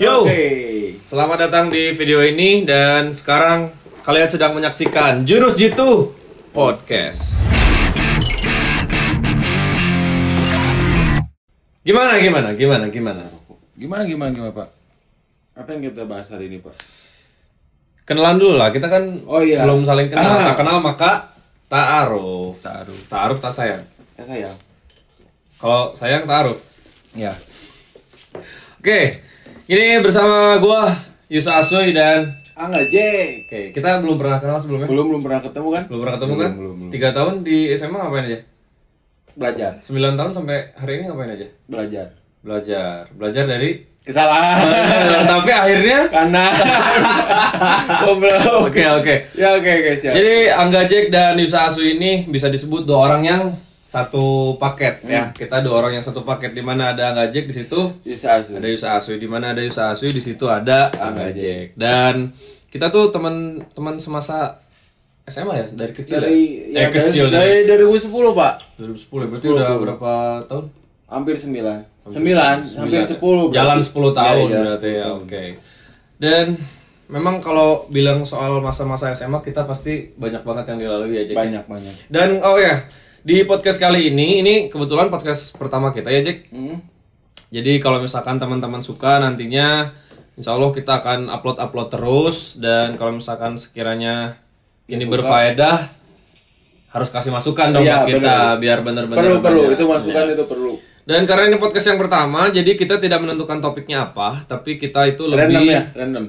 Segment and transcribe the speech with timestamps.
[0.00, 0.96] Yo, Oke.
[0.96, 3.68] selamat datang di video ini dan sekarang
[4.00, 6.16] kalian sedang menyaksikan Jurus Jitu
[6.56, 7.44] Podcast.
[11.84, 13.24] Gimana, gimana, gimana, gimana?
[13.76, 14.68] Gimana gimana gimana Pak?
[15.60, 16.72] Apa yang kita bahas hari ini Pak?
[18.08, 19.68] Kenalan dulu lah, kita kan Oh, iya.
[19.68, 20.24] belum saling kenal.
[20.24, 20.56] Ah.
[20.56, 21.36] Tak kenal maka
[21.68, 22.56] ta'aruf.
[22.64, 23.00] Ta'aruf.
[23.04, 23.84] Ta'aruf tak sayang.
[24.16, 24.56] Ya sayang.
[25.60, 26.56] Kalau sayang ta'aruf.
[27.12, 27.36] Ya.
[28.80, 29.12] Oke,
[29.70, 30.90] ini bersama gua
[31.30, 33.46] Yusa Asoy dan Angga Jack.
[33.46, 34.90] Oke, kita belum pernah kenal sebelumnya.
[34.90, 35.82] Belum belum pernah ketemu kan?
[35.86, 36.50] Belum pernah ketemu kan?
[36.58, 36.90] belum, belum.
[36.90, 38.38] Tiga tahun di SMA ngapain aja?
[39.38, 39.72] Belajar.
[39.78, 41.46] 9 tahun sampai hari ini ngapain aja?
[41.70, 42.06] Belajar.
[42.42, 43.00] Belajar.
[43.14, 43.70] Belajar dari
[44.00, 44.58] Kesalahan.
[45.38, 46.44] tapi akhirnya Karena
[48.02, 48.74] Goblok.
[48.74, 49.14] Oke, oke.
[49.38, 50.12] Ya oke oke siap.
[50.18, 53.42] Jadi Angga Jack dan Yusa Asu ini bisa disebut dua orang yang
[53.90, 55.34] satu paket ya.
[55.34, 57.90] Kita dua orang yang satu paket di mana ada Angga Jack di situ
[58.54, 61.74] ada Yusa Asu di mana ada Yusa Asu di situ ada Angga Jack.
[61.74, 62.30] Dan
[62.70, 64.62] kita tuh teman-teman semasa
[65.26, 66.86] SMA ya dari kecil Dari ya?
[66.86, 68.54] ya, eh kecil dari, dari 2010 Pak.
[68.78, 70.12] 2010 berarti udah berapa
[70.46, 70.64] tahun?
[71.10, 71.50] Hampir 9.
[72.06, 73.18] 9, hampir 10.
[73.50, 75.06] Jalan 10 tahun Iya, iya, berarti 10 ya.
[75.18, 75.42] Oke.
[76.22, 76.46] Dan
[77.10, 81.34] memang kalau bilang soal masa-masa SMA kita pasti banyak banget yang dilalui ya Jack.
[81.34, 81.38] ya?
[81.42, 81.94] Banyak banyak.
[82.06, 82.86] Dan oh ya,
[83.20, 86.48] di podcast kali ini ini kebetulan podcast pertama kita ya Jack.
[86.48, 86.80] Hmm.
[87.50, 89.92] Jadi kalau misalkan teman-teman suka nantinya
[90.38, 94.40] Insya Allah kita akan upload-upload terus dan kalau misalkan sekiranya
[94.88, 95.92] ini berfaedah
[96.90, 100.72] harus kasih masukan dong buat kita biar bener-bener Perlu perlu itu masukan itu perlu.
[101.04, 105.26] Dan karena ini podcast yang pertama, jadi kita tidak menentukan topiknya apa, tapi kita itu
[105.26, 106.24] Random lebih ya, random.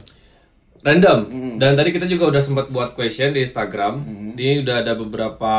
[0.82, 1.20] random.
[1.62, 4.02] Dan tadi kita juga udah sempat buat question di Instagram.
[4.34, 5.54] Ini udah ada beberapa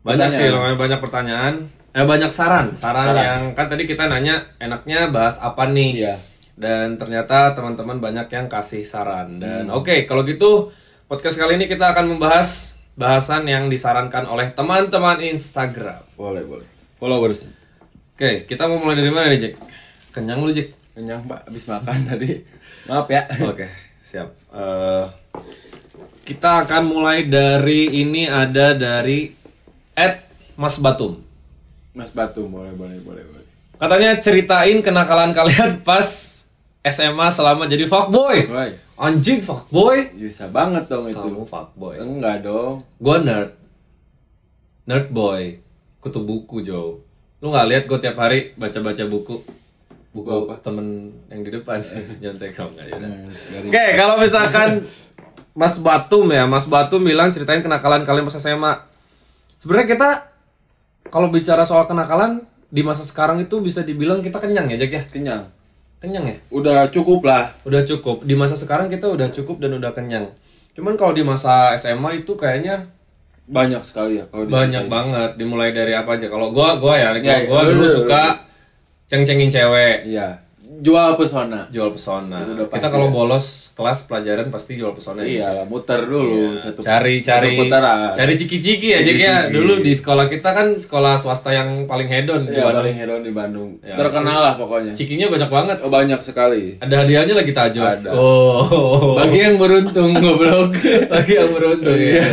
[0.00, 1.54] banyak sih, lumayan banyak pertanyaan.
[1.90, 6.06] Eh banyak saran, saran, yang kan tadi kita nanya enaknya bahas apa nih.
[6.06, 6.14] Iya.
[6.54, 9.42] Dan ternyata teman-teman banyak yang kasih saran.
[9.42, 10.70] Dan oke, kalau gitu
[11.10, 16.04] podcast kali ini kita akan membahas bahasan yang disarankan oleh teman-teman Instagram.
[16.14, 16.68] Boleh boleh.
[17.00, 17.48] Followers.
[18.14, 19.54] Oke, kita mau mulai dari mana nih, Jack?
[20.12, 20.76] Kenyang lu, Jack?
[20.92, 22.30] Kenyang Pak, habis makan tadi.
[22.84, 23.24] Maaf ya.
[23.48, 23.66] Oke,
[24.04, 24.28] siap.
[24.52, 25.04] Eh,
[26.28, 29.39] kita akan mulai dari ini ada dari
[30.00, 30.24] Ed
[30.56, 31.20] Mas Batum.
[31.92, 33.44] Mas Batu, boleh boleh boleh boleh.
[33.76, 36.06] Katanya ceritain kenakalan kalian pas
[36.80, 38.48] SMA selama jadi fuckboy.
[38.48, 40.16] Woi, Anjing fuckboy.
[40.16, 41.20] bisa banget dong itu.
[41.20, 42.00] Kamu fuckboy.
[42.00, 42.84] Enggak dong.
[42.96, 43.52] Gue nerd.
[44.88, 45.60] Nerd boy.
[46.00, 47.00] Kutu buku, Joe.
[47.40, 49.44] Lu nggak lihat gue tiap hari baca-baca buku.
[50.12, 50.56] Buku apa?
[50.64, 51.80] temen yang di depan.
[52.24, 52.96] Nyontek kalau nggak ya.
[53.64, 54.84] Oke, kalau misalkan
[55.52, 58.89] Mas Batum ya, Mas Batum bilang ceritain kenakalan kalian pas SMA.
[59.60, 60.10] Sebenarnya kita
[61.12, 65.02] kalau bicara soal kenakalan di masa sekarang itu bisa dibilang kita kenyang ya, Jack ya?
[65.12, 65.42] kenyang.
[66.00, 66.36] Kenyang ya?
[66.48, 67.52] Udah cukup lah.
[67.68, 68.24] Udah cukup.
[68.24, 70.32] Di masa sekarang kita udah cukup dan udah kenyang.
[70.72, 72.88] Cuman kalau di masa SMA itu kayaknya
[73.50, 75.30] Banyak sekali ya kalau banyak banget.
[75.34, 76.30] Dimulai dari apa aja?
[76.30, 78.22] Kalau gua gua ya, kalau Ya, gua lu, dulu lu, suka
[79.10, 80.38] ceng-cengin cewek, Iya.
[80.80, 81.68] Jual pesona.
[81.68, 82.40] jual pesona.
[82.40, 85.20] Itu udah Kita kalau bolos kelas pelajaran pasti jual pesona.
[85.20, 85.52] ya.
[85.52, 88.10] Iya muter dulu satu cari cari satu putaran.
[88.12, 92.44] cari ciki-ciki ya Jack ya dulu di sekolah kita kan sekolah swasta yang paling hedon
[92.44, 92.80] di Iya, Bandung.
[92.80, 93.70] paling hedon di Bandung.
[93.80, 94.92] Ya, Terkenal lah pokoknya.
[94.92, 96.64] cikinya banyak banget Oh, banyak sekali.
[96.78, 98.10] ada hadiahnya lagi tajos Ada.
[98.12, 100.80] oh Bagi yang beruntung goblok.
[101.06, 102.24] lagi yang beruntung ya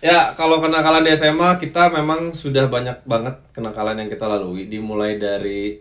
[0.00, 5.16] ya kalau kenakalan di SMA kita memang sudah banyak banget kenakalan yang kita lalui dimulai
[5.16, 5.80] dari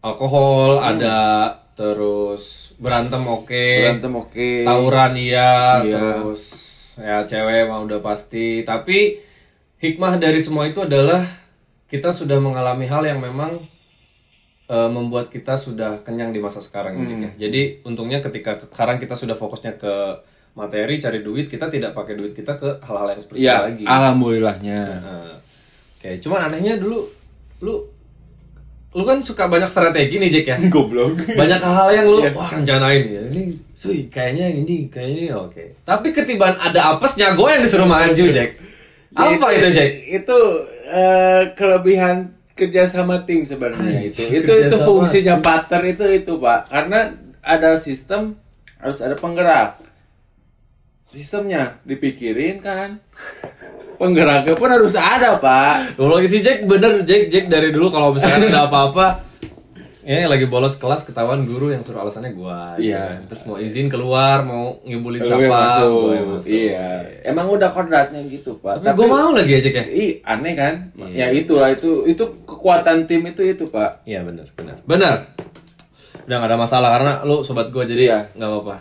[0.00, 1.18] alkohol ada
[1.74, 4.50] terus berantem oke Berantem oke.
[4.62, 5.94] tawuran iya, Iya.
[5.94, 6.42] terus
[6.96, 9.22] ya cewek mah udah pasti tapi
[9.78, 11.22] hikmah dari semua itu adalah
[11.86, 13.62] kita sudah mengalami hal yang memang
[14.66, 17.30] eh, membuat kita sudah kenyang di masa sekarang gitu ya.
[17.40, 19.94] Jadi untungnya ketika sekarang kita sudah fokusnya ke
[20.52, 23.84] materi cari duit kita tidak pakai duit kita ke hal-hal yang seperti itu Iya, lagi.
[23.86, 24.80] alhamdulillahnya.
[24.98, 25.34] Nah,
[25.94, 27.06] Oke, cuman anehnya dulu
[27.58, 27.74] lu
[28.96, 31.20] lu kan suka banyak strategi nih Jack ya Goblok.
[31.28, 36.10] banyak hal yang lu wah rencanain ya ini sui kayaknya ini kayaknya ini oke tapi
[36.10, 38.56] ketiban ada apesnya gue yang disuruh maju Jack
[39.16, 40.38] apa itu Jack Itu
[40.88, 44.26] eh, kelebihan kerjasama tim sebenarnya itu.
[44.26, 46.60] Itu itu kerjasama fungsinya partner itu itu pak.
[46.66, 48.34] Karena ada sistem
[48.82, 49.78] harus ada penggerak.
[51.08, 52.98] Sistemnya dipikirin kan.
[53.98, 55.98] Penggeraknya pun harus ada pak.
[55.98, 59.26] kalau si Jack bener Jack Jack dari dulu kalau misalkan ada apa-apa
[60.00, 63.02] ini lagi bolos kelas ketahuan guru yang suruh alasannya gua gitu Iya.
[63.12, 63.28] kan.
[63.28, 65.90] terus mau izin keluar mau ngibulin siapa yang masuk.
[66.00, 66.48] gua yang masuk.
[66.48, 66.86] Iya.
[67.26, 68.80] Emang udah kodratnya gitu pak.
[68.80, 70.74] tapi, gua mau lagi aja kayak Ih, aneh kan?
[70.96, 71.12] Iya.
[71.12, 74.00] Ya itulah itu itu kekuatan tim itu itu pak.
[74.02, 74.76] Iya benar, benar.
[74.82, 75.14] Benar.
[76.24, 78.18] Udah gak ada masalah karena lu sobat gue jadi Iya.
[78.32, 78.76] nggak apa-apa.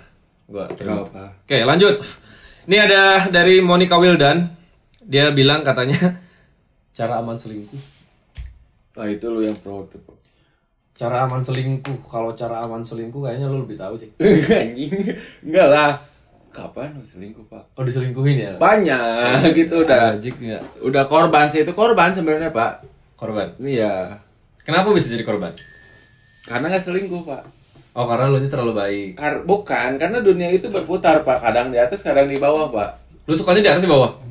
[0.47, 1.03] Gua terima.
[1.03, 1.23] apa-apa.
[1.43, 1.95] Oke, lanjut.
[2.67, 4.56] Ini ada dari Monica Wildan.
[5.07, 6.19] Dia bilang katanya
[6.91, 7.79] cara aman selingkuh.
[8.99, 10.03] Nah itu lu yang pro tuh.
[10.99, 11.95] Cara aman selingkuh.
[12.11, 14.19] Kalau cara aman selingkuh kayaknya lu lebih tahu, Cik.
[14.67, 14.91] Anjing.
[15.47, 15.91] Enggak lah.
[16.51, 17.77] Kapan lu selingkuh, Pak?
[17.77, 18.53] Oh, diselingkuhin ya?
[18.57, 20.17] Banyak gitu udah.
[20.17, 20.59] Anjing ya.
[20.83, 22.83] Udah korban sih itu korban sebenarnya, Pak.
[23.13, 23.53] Korban.
[23.61, 24.19] Iya.
[24.65, 25.53] Kenapa bisa jadi korban?
[26.49, 27.43] Karena nggak selingkuh, Pak.
[27.93, 29.09] Oh, karena lu ini terlalu baik.
[29.15, 31.45] Kar bukan, karena dunia itu berputar, Pak.
[31.45, 32.89] Kadang di atas, kadang di bawah, Pak.
[33.29, 34.26] Lu sukanya di atas di bawah?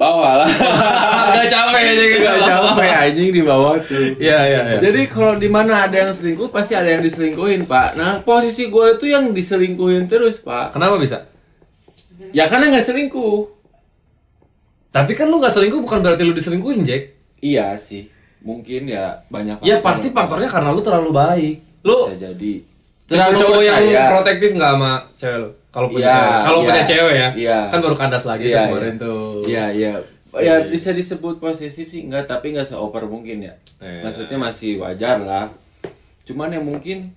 [0.00, 0.48] Bawah lah.
[1.36, 2.24] Gak capek aja gitu.
[2.24, 4.16] Gak capek anjing di bawah tuh.
[4.16, 4.78] Iya, iya, iya.
[4.80, 8.00] Jadi kalau di mana ada yang selingkuh pasti ada yang diselingkuhin, Pak.
[8.00, 10.72] Nah, posisi gue itu yang diselingkuhin terus, Pak.
[10.72, 11.28] Kenapa bisa?
[12.32, 13.60] Ya karena nggak selingkuh.
[14.90, 17.14] Tapi kan lu gak selingkuh bukan berarti lu diselingkuhin, Jack.
[17.38, 18.08] Iya sih.
[18.40, 19.84] Mungkin ya banyak Ya faktor.
[19.84, 21.54] pasti faktornya karena lu terlalu baik.
[21.84, 22.52] Lu bisa jadi.
[23.04, 25.50] tipe cowok yang protektif nggak sama cewek lu?
[25.70, 26.40] Kalau punya Iya, cewek.
[26.42, 27.28] Kalau iya, punya cewek ya.
[27.34, 27.58] iya.
[27.70, 29.00] Kan baru kandas lagi tuh Iya, kemarin iya.
[29.00, 29.24] tuh.
[29.44, 29.92] Iya, iya.
[30.32, 33.54] Ya bisa disebut posesif sih enggak, tapi nggak seover mungkin ya.
[33.78, 34.02] Iya.
[34.02, 35.46] Maksudnya masih wajar lah.
[36.22, 37.14] Cuman yang mungkin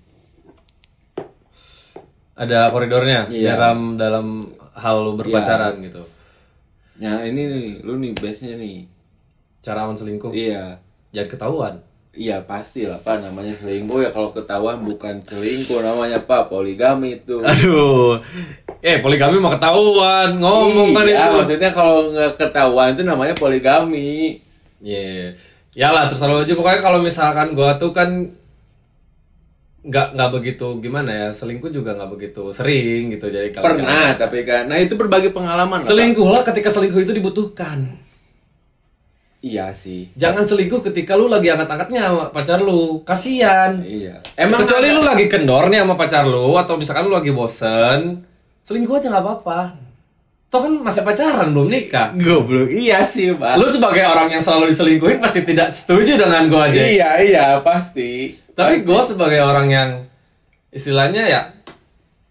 [2.34, 3.54] Ada koridornya Iya.
[3.54, 4.42] dalam dalam
[4.74, 6.02] hal lu berpacaran gitu.
[6.96, 8.90] ya ini nih, lu nih base-nya nih.
[9.62, 10.34] Cara aman selingkuh.
[10.34, 10.82] Iya.
[11.10, 11.74] Jangan ketahuan.
[12.14, 17.42] Iya pasti lah pak namanya selingkuh ya kalau ketahuan bukan selingkuh namanya pak poligami itu.
[17.42, 18.22] Aduh.
[18.86, 20.38] Eh, poligami mau ketahuan.
[20.38, 21.34] Ngomong kan Iya, itu.
[21.42, 24.38] maksudnya kalau nggak ketahuan itu namanya poligami.
[24.78, 25.34] Iya.
[25.74, 28.30] Ya lah terserah aja pokoknya kalau misalkan gua tuh kan
[29.84, 34.48] nggak nggak begitu gimana ya selingkuh juga nggak begitu sering gitu jadi kalau Pernah tapi
[34.48, 35.76] kan, nah itu berbagi pengalaman.
[35.76, 35.90] lah, Pak.
[35.92, 37.92] selingkuhlah ketika selingkuh itu dibutuhkan
[39.44, 40.08] Iya sih.
[40.16, 44.24] jangan selingkuh ketika lu lagi angkat-angkatnya sama pacar lu kasian Iya.
[44.34, 48.24] emang kecuali lu lagi kendor nih sama pacar lu atau misalkan lu lagi bosen
[48.64, 49.60] selingkuh aja nggak apa-apa
[50.48, 52.70] toh kan masih pacaran belum nikah Goblok.
[52.70, 53.60] Iya sih pak.
[53.60, 58.40] lu sebagai orang yang selalu diselingkuhin pasti tidak setuju dengan gua aja Iya iya pasti.
[58.54, 59.90] Tapi gue sebagai orang yang
[60.70, 61.42] istilahnya ya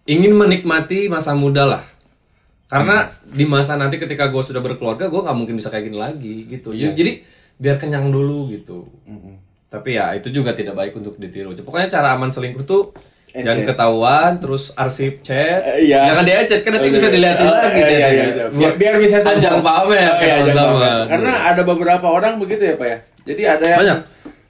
[0.04, 1.82] ingin menikmati masa muda lah.
[2.72, 6.48] Karena di masa nanti ketika gue sudah berkeluarga, gue nggak mungkin bisa kayak gini lagi
[6.48, 6.72] gitu.
[6.72, 6.92] Iya.
[6.92, 7.20] Jadi
[7.54, 8.88] biar kenyang dulu gitu.
[9.04, 9.36] Mm-mm.
[9.68, 11.52] Tapi ya itu juga tidak baik untuk ditiru.
[11.54, 12.96] Pokoknya cara aman selingkuh tuh
[13.28, 13.40] Encet.
[13.42, 16.04] jangan ketahuan, terus arsip chat, Eh, iya.
[16.06, 17.14] jangan di-chat kan nanti Oh, bisa iya.
[17.14, 18.08] dilihatin Oh, lagi iya, chatnya.
[18.08, 18.44] iya, iya.
[18.46, 19.36] Buat Biar, biar bisa sombong.
[19.38, 21.02] ajang pamer Oh, iya, ajang pamer.
[21.08, 22.98] Karena ada beberapa orang begitu ya pak ya.
[23.22, 23.98] Jadi ada yang Banyak.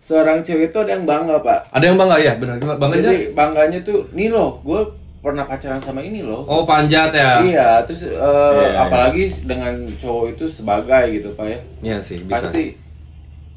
[0.01, 1.61] seorang cewek itu ada yang bangga pak.
[1.69, 2.79] ada yang bangga ya, benar gimana?
[2.79, 3.07] Bangga aja.
[3.09, 4.81] Jadi bangganya tuh, nih loh, gue
[5.23, 6.43] pernah pacaran sama ini loh.
[6.51, 7.39] Oh panjat ya.
[7.47, 11.59] Iya, terus eh, Iya, apalagi dengan cowok itu sebagai gitu pak ya.
[11.79, 12.51] Iya sih bisa.
[12.51, 12.75] Pasti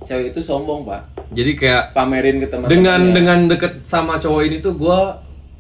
[0.06, 1.02] cewek itu sombong pak.
[1.34, 5.00] Jadi kayak Pamerin ke teman dengan dengan deket sama cowok ini tuh gue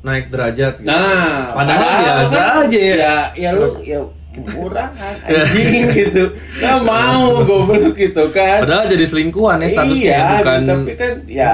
[0.05, 0.93] naik derajat gitu.
[0.93, 2.95] Nah, padahal, biasa kan, aja ya.
[2.95, 3.99] Ya, ya lu ya
[4.37, 6.29] murahan anjing gitu.
[6.61, 8.61] Gak mau goblok gitu kan.
[8.61, 10.59] Padahal jadi selingkuhan ya statusnya iya, bukan.
[10.61, 11.51] gitu, tapi kan ya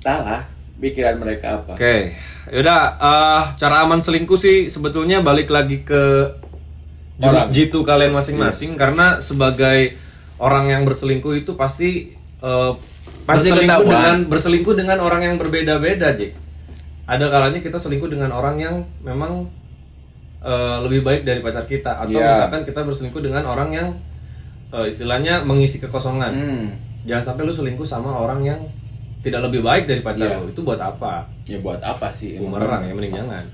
[0.00, 0.42] entahlah
[0.78, 1.74] pikiran mereka apa.
[1.74, 2.14] Oke,
[2.48, 2.82] yaudah.
[2.96, 6.32] eh, cara aman selingkuh sih sebetulnya balik lagi ke
[7.18, 7.50] jurus Orang.
[7.50, 9.98] jitu kalian masing-masing karena sebagai
[10.38, 12.72] orang yang berselingkuh itu pasti eh,
[13.26, 13.90] Pasti berselingkuh ketahuan.
[13.90, 16.32] dengan berselingkuh dengan orang yang berbeda-beda, Jik.
[17.04, 19.48] Ada kalanya kita selingkuh dengan orang yang memang
[20.38, 22.30] eh, lebih baik dari pacar kita atau Iya.
[22.30, 23.88] misalkan kita berselingkuh dengan orang yang
[24.70, 26.30] eh, istilahnya mengisi kekosongan.
[26.30, 26.66] Hmm.
[27.02, 28.60] Jangan sampai lu selingkuh sama orang yang
[29.18, 30.38] tidak lebih baik dari pacar Iya.
[30.38, 30.48] lu.
[30.48, 31.26] Itu buat apa?
[31.44, 32.36] Ya buat apa sih?
[32.36, 33.44] bumerang ya mending jangan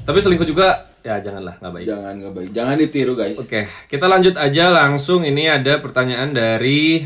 [0.00, 0.68] tapi selingkuh juga
[1.00, 2.48] ya janganlah nggak baik Jangan nggak baik.
[2.50, 3.36] Jangan ditiru guys.
[3.36, 7.04] oke kita lanjut aja langsung ini ada pertanyaan dari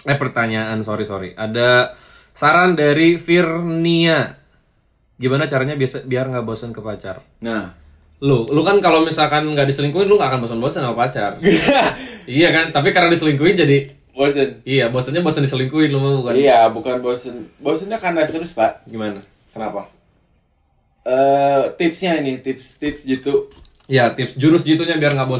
[0.00, 1.92] eh pertanyaan sorry sorry ada
[2.32, 4.32] saran dari Virnia
[5.14, 7.76] gimana caranya biasa biar nggak bosan ke pacar Nah,
[8.18, 11.36] lu lu kan kalau misalkan nggak diselingkuhin lu nggak akan bosan-bosan sama pacar
[12.30, 13.78] iya kan tapi karena diselingkuhin jadi
[14.20, 14.60] bosen.
[14.62, 17.48] iya bosannya bosan diselingkuhin lu bukan Iya, bukan bosen.
[17.56, 18.84] Bosennya karena terus pak.
[18.84, 19.88] gimana kenapa
[21.00, 23.48] Eh tipsnya ini, tips-tips gitu.
[23.88, 25.30] ya tips jurus jitunya biar nggak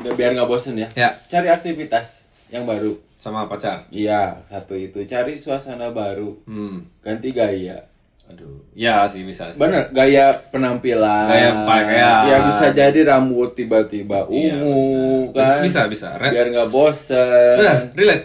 [0.00, 0.88] Biar- Biar nggak bosen ya.
[0.94, 2.96] ya Cari aktivitas yang baru.
[3.14, 4.98] sama pacar Iya, satu itu.
[5.04, 6.34] Cari suasana baru.
[6.42, 7.86] hmm Ganti gaya.
[8.32, 9.60] Aduh, ya sih bisa sih.
[9.60, 11.28] Bener, gaya penampilan.
[11.28, 12.24] Gaya pakaian.
[12.24, 15.60] Ya bisa jadi rambut tiba-tiba Iya, ungu Bisa, kan.
[15.60, 16.08] bisa, bisa.
[16.16, 16.32] Red.
[16.32, 17.56] Biar nggak bosen.
[17.60, 18.24] Nah, relate.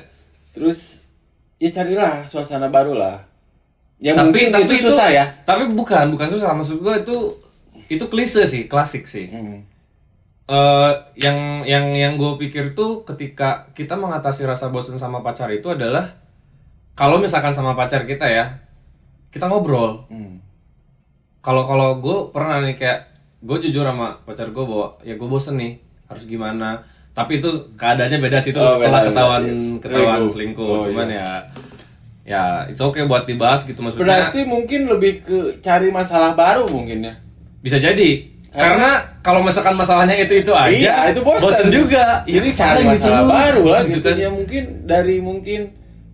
[0.56, 1.04] Terus
[1.60, 3.28] ya carilah suasana baru lah.
[4.00, 5.26] Ya tapi mungkin tapi itu susah ya.
[5.44, 6.56] Tapi bukan, bukan susah.
[6.56, 7.36] Maksud gua itu
[7.92, 9.28] itu klise sih, klasik sih.
[9.28, 9.68] Hmm.
[10.48, 15.68] Eh, yang yang yang gue pikir tuh ketika kita mengatasi rasa bosan sama pacar itu
[15.68, 16.16] adalah
[16.96, 18.64] kalau misalkan sama pacar kita ya
[19.29, 20.39] kita ngobrol Hmm.
[21.39, 23.00] kalau kalau gue pernah nih kayak
[23.39, 26.81] gue jujur sama pacar gue bahwa ya gue bosen nih harus gimana
[27.12, 29.77] tapi itu keadaannya beda sih itu Oh, setelah beda, ketahuan beda, iya.
[29.79, 30.29] ketahuan Selingkuh.
[30.29, 31.27] selingkuh, Oh, cuman ya
[32.24, 37.00] ya it's okay buat dibahas gitu maksudnya Berarti mungkin lebih ke cari masalah baru mungkin
[37.01, 37.13] ya.
[37.57, 38.10] bisa jadi
[38.50, 38.89] karena
[39.22, 41.67] kalau misalkan masalahnya itu itu aja Iya, itu bosan.
[41.69, 44.15] juga Jadi Salah cari masalah terus, baru lah gitu gitu kan.
[44.17, 45.62] ya mungkin dari mungkin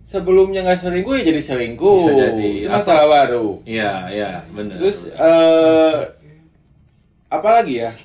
[0.04, 1.96] sebelumnya nggak selingkuh ya jadi selingkuh.
[1.96, 2.50] Bisa jadi.
[2.62, 3.46] Itu Apa- masalah baru.
[3.64, 5.96] iya iya benar Terus eh
[7.32, 7.90] apa lagi ya?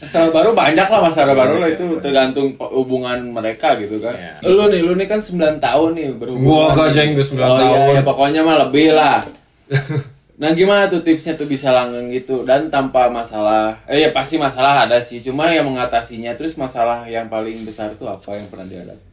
[0.00, 4.16] Masalah baru banyak lah masalah baru lah itu tergantung hubungan mereka gitu kan.
[4.16, 4.48] Iya.
[4.48, 6.88] Lu nih, lu nih kan 9 tahun nih Gua berhubungan.
[6.88, 7.76] gak gua 9 oh, tahun.
[7.76, 9.20] Iya, ya pokoknya mah lebih lah.
[10.40, 14.88] nah gimana tuh tipsnya tuh bisa langgeng gitu dan tanpa masalah eh ya pasti masalah
[14.88, 19.09] ada sih cuma yang mengatasinya terus masalah yang paling besar tuh apa yang pernah dihadapi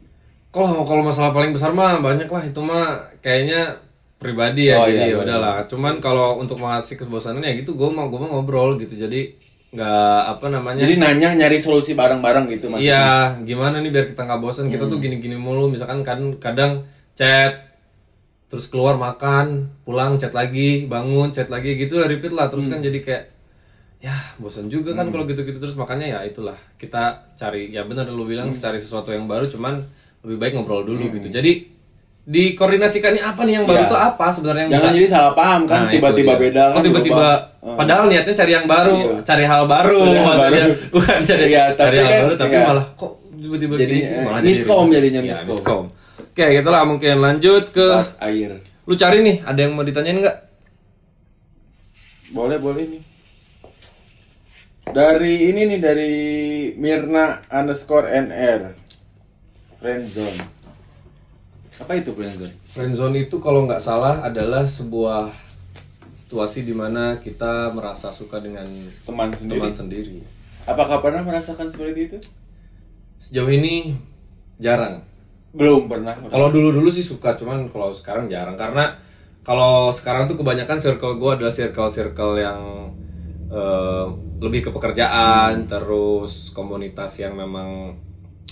[0.50, 2.88] Kalau kalau masalah paling besar mah banyak lah itu mah
[3.20, 3.78] kayaknya
[4.18, 5.26] pribadi ya Oh, jadi iya, ya benar.
[5.38, 5.56] udahlah.
[5.70, 8.98] Cuman kalau untuk mengatasi kebosanan ya gitu gue mau gue mau ngobrol gitu.
[8.98, 9.36] Jadi
[9.68, 13.08] nggak apa namanya jadi nanya nyari solusi bareng-bareng gitu maksudnya Iya,
[13.44, 14.72] gimana nih biar kita nggak bosan?
[14.72, 14.92] Kita Hmm.
[14.96, 17.68] tuh gini-gini mulu, misalkan kan kadang chat,
[18.48, 22.48] terus keluar makan, pulang chat lagi, bangun chat lagi gitu, repeat lah.
[22.48, 22.74] Terus Hmm.
[22.74, 23.24] kan jadi kayak
[24.00, 28.24] ya bosan juga kan kalau gitu-gitu terus makanya ya itulah kita cari ya benar lu
[28.24, 28.56] bilang Hmm.
[28.56, 29.84] cari sesuatu yang baru cuman
[30.22, 31.52] lebih baik ngobrol dulu gitu jadi
[32.24, 33.88] dikoordinasikannya apa nih yang baru Iya.
[33.88, 36.42] tuh apa sebenarnya yang jangan bisa jadi salah paham kan Nah, tiba-tiba dia.
[36.44, 37.28] beda kan tiba-tiba
[37.64, 39.24] padahal niatnya cari yang baru, Iya.
[39.24, 40.52] cari hal baru Cari maksudnya.
[40.60, 40.74] baru.
[40.94, 42.66] Bukan cari Iya, cari hal kan, baru tapi iya.
[42.66, 44.94] malah kok tiba-tiba Jadi, gini sih eh, malah miskom ribet.
[44.94, 45.84] jadinya, Iya, miskom.
[46.28, 47.88] Oke, itulah mungkin lanjut ke
[48.20, 48.52] air
[48.84, 50.38] lu cari nih, ada yang mau ditanyain nggak?
[52.30, 53.02] boleh boleh nih
[54.86, 56.14] dari ini nih dari
[56.74, 58.76] Mirna underscore nr
[59.82, 60.42] friendzone
[61.78, 65.30] apa itu friendzone Friendzone itu kalau nggak salah adalah sebuah
[66.14, 68.66] situasi di mana kita merasa suka dengan
[69.06, 70.18] teman sendiri teman sendiri.
[70.66, 72.18] apakah pernah merasakan seperti itu
[73.18, 73.98] Sejauh ini
[74.62, 75.02] jarang.
[75.58, 78.94] belum pernah Kalau dulu-dulu sih suka, cuman kalau sekarang jarang karena
[79.42, 82.60] kalau sekarang tuh kebanyakan circle gue adalah circle-circle yang
[83.50, 84.06] eh,
[84.38, 87.98] lebih ke pekerjaan, terus komunitas yang memang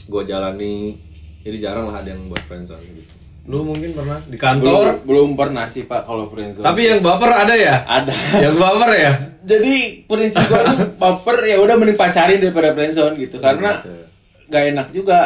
[0.10, 0.98] gue jalani.
[1.45, 3.13] Jadi jarang lah ada yang buat friendzone gitu.
[3.45, 7.29] Lu mungkin pernah di kantor, belum, belum pernah sih pak kalau friendzone tapi yang baper
[7.29, 7.85] ada ya?
[7.85, 8.09] ada
[8.43, 9.13] yang baper ya?
[9.39, 9.73] jadi
[10.03, 13.93] prinsip gue tuh baper ya udah mending pacarin daripada friendzone gitu karena Gitu.
[14.47, 15.19] gak enak juga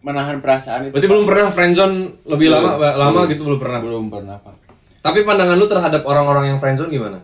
[0.00, 1.96] menahan perasaan itu Berarti belum pernah friendzone
[2.26, 3.78] lebih lama lama gitu belum pernah.
[3.78, 4.54] belum pernah pak
[5.00, 7.22] Tapi pandangan lu terhadap orang-orang yang friendzone gimana?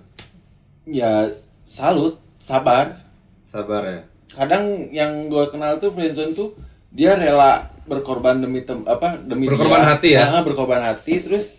[0.87, 1.27] ya
[1.67, 3.03] salut sabar
[3.45, 4.01] Sabar ya.
[4.31, 6.55] kadang yang gue kenal tuh friendzone tuh
[6.89, 9.91] dia rela berkorban demi tem apa demi Berkorban dia.
[9.91, 10.25] hati ya?
[10.31, 11.51] Nah, berkorban hati terus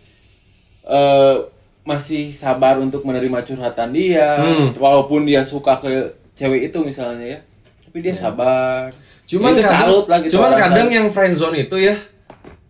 [0.82, 1.36] eh
[1.82, 4.70] masih sabar untuk menerima curhatan dia Hmm.
[4.72, 5.90] walaupun dia suka ke
[6.32, 7.40] cewek itu misalnya ya
[7.84, 8.88] tapi dia sabar
[9.24, 10.96] Cuman kadang, salut lah gitu cuman kadang salut.
[10.96, 11.94] yang friendzone itu ya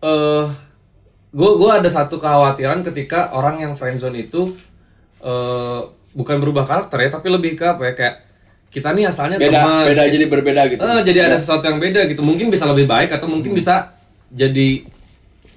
[0.01, 0.45] eh
[1.31, 4.53] gue gua ada satu kekhawatiran ketika orang yang friendzone itu
[5.19, 5.79] eh
[6.11, 8.15] bukan berubah karakter ya tapi lebih ke apa ya kayak
[8.73, 9.83] kita nih asalnya beda teman.
[9.85, 10.81] beda jadi berbeda gitu.
[10.81, 12.25] Eh, jadi ada sesuatu yang beda gitu.
[12.25, 13.93] Mungkin bisa lebih baik atau mungkin bisa
[14.33, 14.81] jadi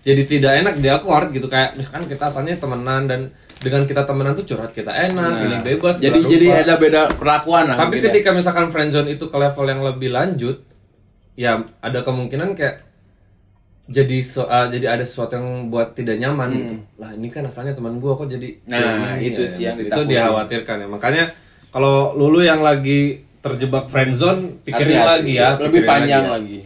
[0.04, 1.48] jadi tidak enak di awkward gitu.
[1.48, 3.20] Kayak misalkan kita asalnya temenan dan
[3.56, 7.72] dengan kita temenan tuh curhat kita enak ini bebas Nah, jadi jadi ada beda perlakuan
[7.72, 8.12] lah Tapi ya.
[8.12, 10.60] ketika misalkan friendzone itu ke level yang lebih lanjut,
[11.40, 12.84] ya ada kemungkinan kayak
[13.86, 16.74] jadi so, ah, jadi ada sesuatu yang buat tidak nyaman gitu.
[16.98, 18.76] Lah ini kan asalnya teman gua kok jadi Hmm.
[18.76, 20.88] Nah, gini itu sih yang itu dikhawatirkan ya.
[20.90, 21.24] Makanya
[21.68, 25.12] kalau lulu yang lagi terjebak friendzone pikirin Hati-hati.
[25.12, 26.32] lagi ya, lebih pikirin panjang ya.
[26.32, 26.58] lagi,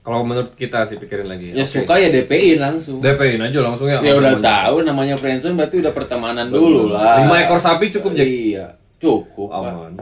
[0.00, 1.50] Kalau menurut kita sih pikirin lagi.
[1.50, 1.74] ya Oke.
[1.74, 3.98] suka ya DP-in langsung DP-in aja langsung ya.
[3.98, 4.44] ya udah aja.
[4.44, 8.24] tahu namanya friendzone berarti udah pertemanan dulu lah Lima ekor sapi cukup Jack.
[8.24, 9.58] iya cukup Pak.
[9.64, 9.92] Aman.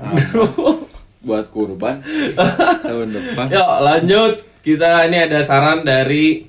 [1.20, 2.02] buat kurban
[2.82, 6.44] tahun depan Yuk lanjut kita ini ada saran dari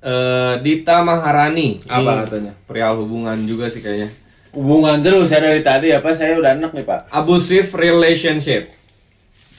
[0.00, 1.80] eh, Dita Maharani.
[1.84, 2.52] Apa katanya?
[2.62, 4.10] Perihal hubungan juga sih kayaknya.
[4.52, 8.68] Hubungan terus ya dari tadi apa saya udah enak nih pak Abusive relationship.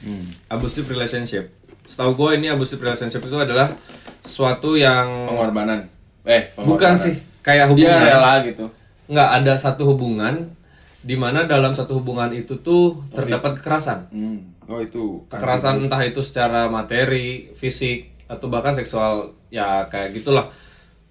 [0.04, 0.26] Hmm.
[0.50, 1.50] Abusive relationship.
[1.84, 3.74] Setahu gue ini abusive relationship itu adalah
[4.24, 5.84] sesuatu yang pengorbanan
[6.24, 6.96] eh bukan pengorbanan.
[6.96, 8.00] sih kayak dia hubungan.
[8.00, 8.66] rela gitu
[9.04, 10.34] Nggak ada satu hubungan
[11.04, 14.08] di mana dalam satu hubungan itu tuh terdapat kekerasan.
[14.08, 14.64] hmm.
[14.72, 20.48] oh itu kekerasan entah itu secara materi, fisik atau bahkan seksual ya kayak gitulah.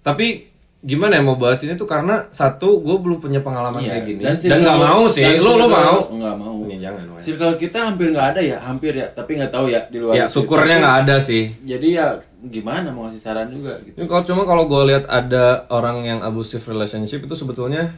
[0.02, 0.53] Tapi
[0.84, 4.20] gimana ya mau bahas ini tuh karena satu gue belum punya pengalaman Iya, kayak gini
[4.20, 5.24] dan dan nggak mau sih.
[5.24, 5.96] dan lu circle- mau?
[6.06, 7.04] nggak mau Ini jangan.
[7.08, 7.20] Wei.
[7.20, 10.24] circle kita hampir nggak ada ya hampir ya tapi nggak tahu ya di luar Ya
[10.26, 11.56] syukurnya nggak ada sih.
[11.62, 12.06] jadi ya
[12.44, 16.20] gimana mau ngasih saran juga gitu Ini kalau cuma kalau gue lihat ada orang yang
[16.20, 17.96] abusive relationship itu sebetulnya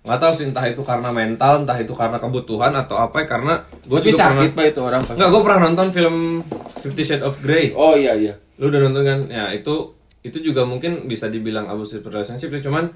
[0.00, 3.54] nggak tahu sih entah itu karena mental entah itu karena kebutuhan atau apa ya, karena
[3.84, 5.14] gue juga pernah sakit pak itu orang pasti.
[5.14, 6.16] nggak gue pernah nonton film
[6.76, 8.34] Fifty Shades of Grey Oh iya iya.
[8.56, 12.92] lu udah nonton kan ya itu itu juga mungkin bisa dibilang abusive relationship ya cuman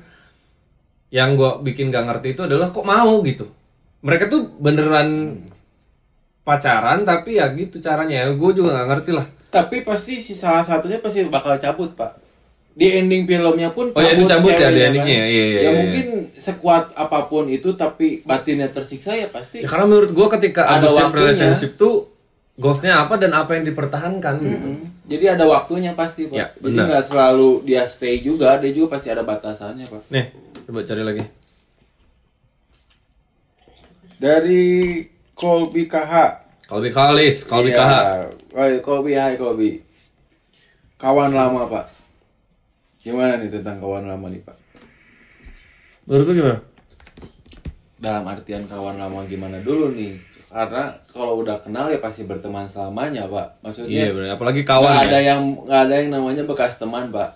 [1.09, 3.47] yang gue bikin gak ngerti itu adalah kok mau gitu
[4.00, 5.40] mereka tuh beneran
[6.45, 10.61] pacaran tapi ya gitu caranya ya gue juga nggak ngerti lah Tapi pasti si salah
[10.61, 12.19] satunya pasti bakal cabut pak.
[12.75, 15.26] Di ending filmnya pun Oh, iya, itu cabut ya, di endingnya ya?
[15.31, 15.71] Iya, iya, ya iya.
[15.78, 19.62] mungkin sekuat apa pun itu tapi batinnya tersiksa ya pasti.
[19.62, 21.19] ya karena menurut gue ketika Ada abusive waktunya.
[21.23, 21.95] relationship tuh
[22.54, 24.87] goalsnya apa dan apa yang dipertahankan gitu Hmm.
[25.04, 26.32] Jadi ada waktunya pasti pak.
[26.34, 30.02] Ya, Jadi nggak selalu dia stay juga, dia juga pasti ada batasannya pak.
[30.08, 30.26] nih
[30.64, 31.25] coba cari lagi
[34.16, 34.64] Dari
[35.32, 36.14] Colby KH.
[36.64, 37.78] Colby Kalis Colby Iya.
[37.78, 37.92] KH
[38.54, 39.82] Oi, Colby, hai Colby.
[40.96, 41.87] Kawan lama pak.
[42.99, 44.56] Gimana nih tentang kawan lama nih pak?
[46.04, 46.61] menurut lu gimana
[47.96, 50.16] Dalam artian kawan lama gimana dulu nih?
[50.54, 53.58] Karena kalau udah kenal ya pasti berteman selamanya pak.
[53.61, 57.11] Maksudnya iya bener apalagi nggak kawan ada ya yang nggak ada yang namanya bekas teman
[57.11, 57.30] pak.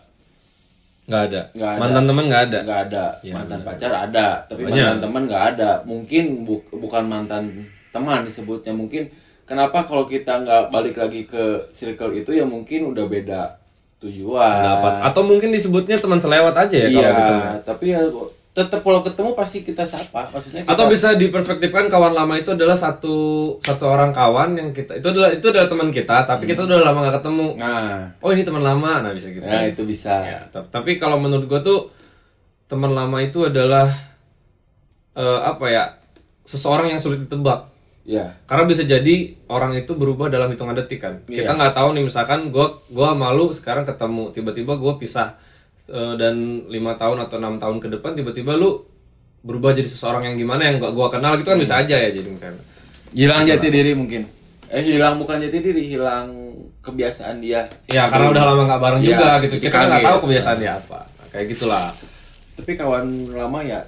[1.04, 1.80] nggak ada Nggak ada.
[1.80, 3.04] mantan teman nggak ada Nggak ada.
[3.18, 4.76] Iya, mantan pacar ada, tapi Banyak.
[4.76, 5.70] mantan teman nggak ada.
[5.82, 7.44] Mungkin bu- bukan mantan
[7.88, 8.70] teman disebutnya.
[8.70, 9.08] Mungkin
[9.42, 13.42] kenapa kalau kita nggak balik lagi ke circle itu ya mungkin udah beda
[13.98, 14.38] tujuan.
[14.54, 18.00] pendapat atau mungkin disebutnya teman selewat aja ya iya, kalau ketemu tapi ya
[18.58, 20.26] tetap kalau ketemu pasti kita sapa.
[20.28, 23.16] Maksudnya kita, atau bisa diperspektifkan kawan lama itu adalah satu
[23.58, 26.98] satu orang kawan yang kita itu adalah itu adalah teman kita tapi kita udah lama
[27.02, 30.14] gak ketemu Nah, oh ini teman lama nah bisa gitu nah itu bisa.
[30.20, 31.88] Ya, ta- tapi kalau menurut gua tuh
[32.66, 33.86] teman lama itu adalah
[35.14, 35.84] eh, apa ya
[36.42, 37.70] seseorang yang sulit ditebak
[38.02, 38.40] Ya.
[38.44, 41.44] karena bisa jadi orang itu berubah dalam hitungan detik kan Iya.
[41.44, 45.36] kita nggak tahu nih misalkan gua gua malu sekarang ketemu tiba-tiba gua pisah
[45.86, 46.34] dan
[46.66, 48.82] lima tahun atau enam tahun ke depan tiba-tiba lu
[49.40, 52.28] berubah jadi seseorang yang gimana yang gak gua kenal gitu kan bisa aja ya jadi
[52.28, 52.62] misalnya.
[53.14, 54.26] Hilang jati diri mungkin.
[54.68, 56.28] Eh hilang bukan jati diri, hilang
[56.84, 57.64] kebiasaan dia.
[57.88, 59.54] ya karena udah lama nggak bareng Iya, juga gitu.
[59.60, 61.00] kita nggak tahu kebiasaan dia apa.
[61.08, 61.88] Nah, kayak gitulah.
[62.58, 63.80] Tapi kawan lama ya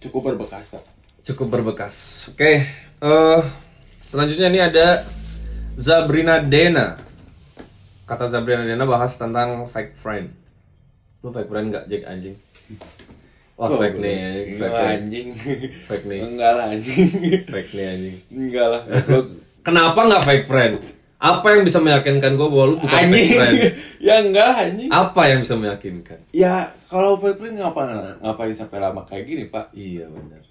[0.00, 0.84] cukup berbekas kak.
[1.24, 1.94] cukup berbekas.
[2.32, 2.64] Oke
[3.00, 3.40] eh
[4.08, 5.04] selanjutnya ini ada
[5.76, 6.96] Zabrina Dena.
[8.04, 10.28] Kata Zabrina Dena bahas tentang fake friend
[11.24, 12.36] lu fake friend nggak Jack anjing
[13.54, 14.18] Wah Kok fake nih,
[14.58, 15.28] fake nih, anjing.
[15.86, 17.06] fake nih, Enggak lah anjing.
[17.46, 18.16] fake nih anjing.
[18.28, 18.82] Enggak lah.
[19.62, 20.74] Kenapa nggak fake friend?
[21.16, 23.14] Apa yang bisa meyakinkan gue bahwa lu bukan anjing.
[23.14, 23.56] fake friend?
[24.10, 24.90] ya enggak anjing.
[24.90, 26.18] Apa yang bisa meyakinkan?
[26.34, 26.54] Ya
[26.90, 29.70] kalau fake friend ngapain ngapain sampai lama kayak gini pak?
[29.70, 30.42] Iya benar.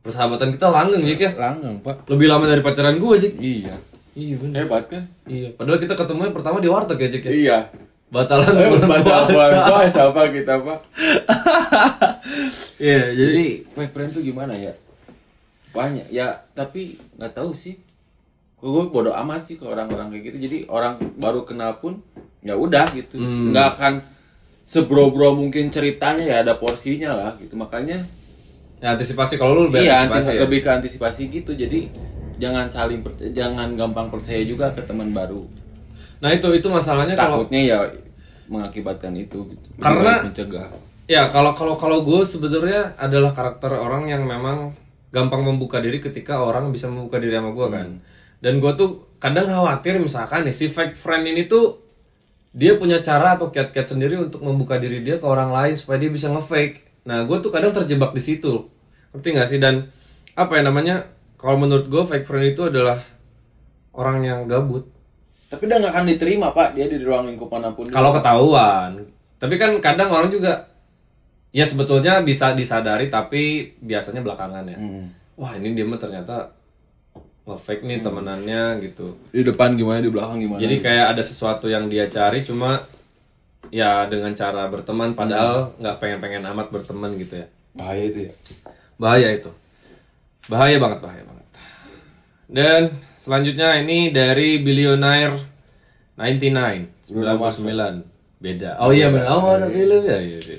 [0.00, 1.30] Persahabatan kita langgeng Jack ya.
[1.36, 2.08] Langgeng pak.
[2.08, 3.34] Lebih lama dari pacaran gue Jack.
[3.36, 3.74] Iya.
[4.16, 4.56] Iya benar.
[4.64, 5.04] Hebat kan?
[5.28, 5.52] Iya.
[5.52, 7.32] Padahal kita ketemunya pertama di warteg ya Jack ya.
[7.36, 7.58] Iya.
[8.06, 9.58] Batalan Eh, bulan Batal bulan puasa.
[9.66, 10.78] puasa apa kita pak?
[12.78, 14.72] Iya jadi Jadi fake friend tuh gimana ya?
[15.70, 17.76] Banyak ya, tapi nggak tahu sih.
[18.56, 20.36] Gue bodoh amat sih ke orang-orang kayak gitu.
[20.40, 22.00] Jadi orang baru kenal pun
[22.40, 23.16] ya udah gitu.
[23.16, 23.94] Nggak akan
[24.62, 27.54] sebro-bro mungkin ceritanya ya ada porsinya lah gitu.
[27.54, 28.02] Makanya
[28.76, 30.40] ya antisipasi kalau lu lebih iya antisipasi antis- ya.
[30.42, 31.52] lebih ke antisipasi gitu.
[31.52, 31.80] Jadi
[32.36, 35.44] jangan saling percaya, jangan gampang percaya juga ke teman baru.
[36.22, 37.78] Nah itu itu masalahnya kalau Takutnya ya
[38.46, 39.66] mengakibatkan itu gitu.
[39.82, 40.70] Karena- mencegah.
[41.06, 44.74] ya kalau kalau kalau gue sebenarnya adalah karakter orang yang memang
[45.14, 47.88] gampang membuka diri ketika orang bisa membuka diri sama gue kan.
[48.42, 51.80] Dan gue tuh kadang khawatir misalkan nih si fake friend ini tuh
[52.56, 56.08] dia punya cara atau kiat-kiat sendiri untuk membuka diri dia ke orang lain supaya dia
[56.08, 57.04] bisa nge-fake.
[57.04, 58.64] Nah, gue tuh kadang terjebak di situ.
[59.12, 59.60] Ngerti gak sih?
[59.60, 59.92] Dan
[60.32, 61.04] apa ya namanya?
[61.36, 63.04] Kalau menurut gue fake friend itu adalah
[63.92, 64.88] orang yang gabut.
[65.46, 67.86] Tapi udah nggak akan diterima pak dia di ruang lingkup mana pun.
[67.86, 68.98] Kalau ketahuan.
[69.36, 70.66] Tapi kan kadang orang juga
[71.54, 74.78] ya sebetulnya bisa disadari tapi biasanya belakangan ya.
[74.78, 75.06] Hmm.
[75.36, 76.56] Wah, ini dia mah ternyata
[77.46, 79.14] nge-fake nih temenannya gitu.
[79.30, 80.58] Di depan gimana di belakang gimana?
[80.58, 82.82] Jadi kayak ada sesuatu yang dia cari cuma
[83.70, 87.46] ya dengan cara berteman padahal nggak pengen-pengen amat berteman gitu ya.
[87.76, 88.32] bahaya itu ya.
[88.96, 89.50] Bahaya itu.
[90.48, 91.46] Bahaya banget, bahaya banget.
[92.48, 92.82] Dan
[93.26, 95.34] selanjutnya ini dari Billionaire
[96.14, 98.78] 99 99 beda.
[98.78, 99.26] Oh iya benar.
[99.34, 100.18] Oh ada film ya.
[100.22, 100.58] Iya, iya.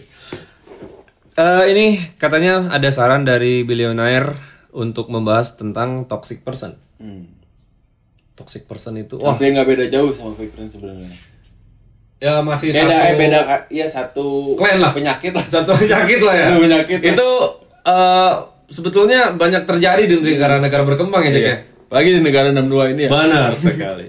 [1.37, 1.85] Eh, ini
[2.19, 4.35] katanya ada saran dari Billionaire
[4.75, 6.75] untuk membahas tentang toxic person.
[6.99, 7.29] Hmm.
[8.35, 11.09] Toxic person itu wah Hampir nggak beda jauh sama fake friend sebenarnya.
[12.17, 14.89] ya masih Beda, satu eh, beda, iya satu Klan lah.
[14.89, 15.45] penyakit lah.
[15.45, 16.47] satu penyakit lah ya.
[16.57, 16.99] Penyakit.
[17.15, 17.27] Itu
[17.85, 18.33] eh,
[18.67, 21.57] sebetulnya banyak terjadi di negara-negara berkembang ya, Jack ya.
[21.87, 23.09] Lagi di negara 62 ini ya.
[23.09, 24.05] Benar sekali.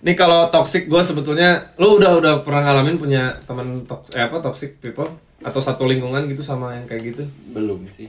[0.00, 4.40] Ini kalau toxic gue sebetulnya lu udah udah pernah ngalamin punya teman tok- eh, apa
[4.40, 5.04] toxic people
[5.40, 7.22] atau satu lingkungan gitu sama yang kayak gitu?
[7.48, 8.08] Belum sih.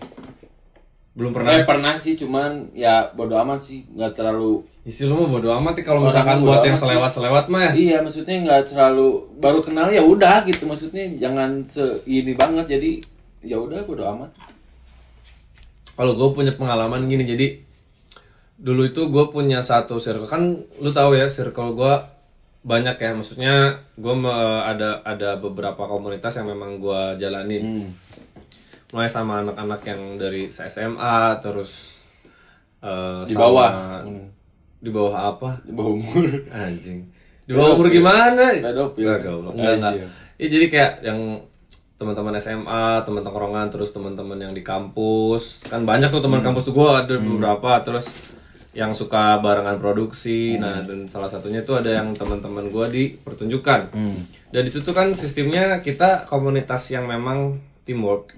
[1.11, 5.27] belum pernah Eh pernah sih cuman ya bodo amat sih nggak terlalu isi lu mah
[5.27, 8.61] bodo amat nih kalau misalkan buat yang amat selewat selewat mah ya Iya, maksudnya nggak
[8.65, 10.63] terlalu baru kenal ya udah gitu.
[10.63, 13.03] Maksudnya jangan se ini banget jadi
[13.43, 14.31] ya udah bodo amat.
[15.91, 17.47] kalau gue punya pengalaman gini jadi
[18.61, 21.93] dulu itu gue punya satu circle kan lu tahu ya circle gue
[22.61, 23.55] banyak ya maksudnya
[23.95, 24.13] gue
[24.63, 27.89] ada ada beberapa komunitas yang memang gue jalanin
[28.91, 32.03] mulai sama anak-anak yang dari SMA terus
[32.79, 33.71] eh, Di sama- bawah.
[34.77, 36.25] di bawah apa Di bawah umur.
[36.53, 37.01] anjing
[37.41, 39.01] di bawah umur gimana Pedofil.
[39.03, 39.53] Enggak, goblok.
[39.55, 39.93] enggak, enggak.
[40.37, 41.19] Ya, jadi kayak yang
[41.97, 45.61] teman-teman SMA, teman tongkrongan, terus teman-teman yang di kampus.
[45.63, 48.07] Kan banyak tuh teman kampus tuh gua ada beberapa terus
[48.71, 50.55] yang suka barengan produksi.
[50.55, 53.91] Nah, dan salah satunya tuh ada yang teman-teman gua di pertunjukan.
[54.51, 58.35] Dan di situ kan sistemnya kita komunitas yang memang teamwork.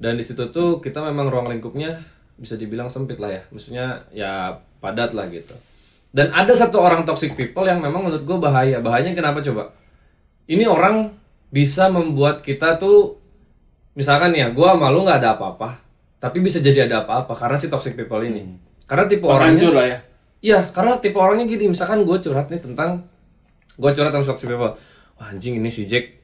[0.00, 2.00] Dan di situ tuh kita memang ruang lingkupnya
[2.40, 3.42] bisa dibilang sempit lah ya.
[3.52, 5.52] Maksudnya ya padat lah gitu.
[6.10, 8.82] Dan ada satu orang toxic people yang memang menurut gue bahaya.
[8.82, 9.70] Bahayanya kenapa coba?
[10.50, 11.14] Ini orang
[11.52, 13.20] bisa membuat kita tuh
[13.94, 15.78] misalkan ya gue malu nggak ada apa-apa,
[16.18, 18.69] tapi bisa jadi ada apa-apa karena si toxic people ini.
[18.90, 19.98] Karena tipe orangnya lah ya.
[20.42, 23.06] Iya, karena tipe orangnya gini, misalkan gue curhat nih tentang
[23.78, 24.74] gue curhat sama people.
[25.14, 26.18] Wah, anjing ini si Jack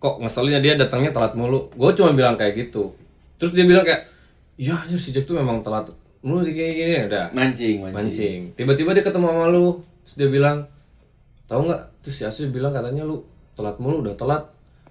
[0.00, 1.70] kok ngeselinnya dia datangnya telat mulu.
[1.78, 2.90] Gue cuma bilang kayak gitu.
[3.38, 4.10] Terus dia bilang kayak,
[4.58, 5.86] "Iya, anjir si Jack tuh memang telat
[6.26, 7.94] mulu sih kayak gini." Udah, Mancing, mancing.
[7.94, 8.40] mancing.
[8.58, 9.66] Tiba-tiba dia ketemu sama lu,
[10.02, 10.66] terus dia bilang,
[11.46, 13.22] "Tahu nggak?" Terus si Asu bilang katanya lu
[13.54, 14.48] telat mulu, udah telat,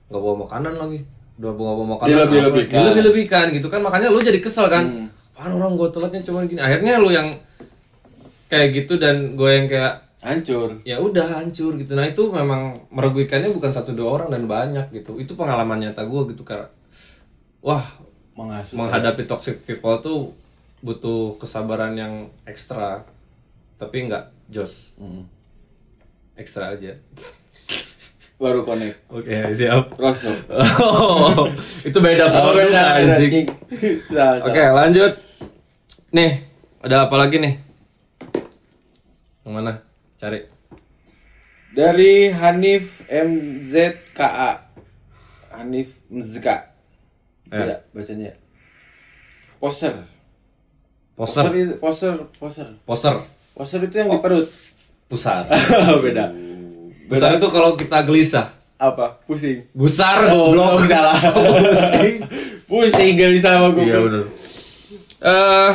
[0.07, 0.99] nggak bawa makanan lagi.
[1.41, 2.07] Udah bawa bawa makanan.
[2.07, 2.25] Dia apa.
[2.29, 2.77] lebih-lebihkan.
[2.77, 3.81] Dia lebih-lebihkan gitu kan.
[3.81, 5.09] Makanya lu jadi kesel kan.
[5.39, 6.59] Apaan orang gue telatnya cuma gini.
[6.59, 7.31] Akhirnya lu yang
[8.45, 10.83] kayak gitu dan gue yang kayak Hancur.
[10.83, 11.95] ya udah hancur gitu.
[11.95, 15.15] Nah itu memang merugikannya bukan satu dua orang dan banyak gitu.
[15.15, 16.67] Itu pengalaman nyata gue gitu karena
[17.63, 17.87] wah
[18.35, 18.75] Mengasuh.
[18.75, 20.35] menghadapi toxic people tuh
[20.79, 23.07] butuh kesabaran yang ekstra
[23.75, 25.23] tapi nggak jos Hmm.
[26.35, 26.99] ekstra aja
[28.35, 28.95] Baru connect.
[29.09, 30.35] oke siap Rosok.
[30.83, 31.47] oh,
[31.81, 33.43] itu beda produk anjing
[34.15, 35.11] Nah, oke lanjut
[36.09, 36.31] nih
[36.81, 37.53] ada apa lagi nih
[39.45, 39.81] yang mana
[40.17, 40.45] cari
[41.69, 44.51] Dari Hanif MZKA.
[45.53, 46.47] Hanif MZK.
[46.49, 47.61] Eh.
[47.61, 48.33] Iya, bacanya.
[49.61, 49.93] Poser.
[51.13, 52.67] poser itu poser, poser.
[52.89, 53.15] poser
[53.53, 54.49] Poser itu yang di perut.
[55.05, 55.45] pusar
[56.05, 56.33] Beda.
[57.05, 58.49] pusar itu kalau kita gelisah
[58.81, 59.21] Apa?
[59.29, 59.69] Pusing.
[59.77, 61.13] gusar goblok salah.
[61.37, 62.15] pusing
[62.65, 63.85] Pusing bisa sama gue.
[63.85, 64.23] Iya benar.
[65.21, 65.71] Eh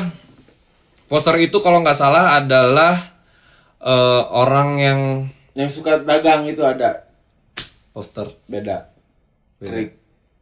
[1.07, 2.95] poster itu kalau nggak salah adalah
[3.79, 5.01] eh, orang yang
[5.55, 7.07] Yang suka dagang itu ada.
[7.91, 8.91] poster Beda.
[9.57, 9.91] beda Krik.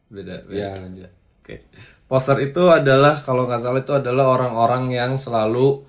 [0.08, 0.34] beda.
[0.48, 0.56] beda.
[0.56, 1.10] Ya, lanjut.
[1.42, 1.60] Oke.
[2.06, 5.84] Poster itu adalah kalau nggak salah itu adalah orang-orang yang selalu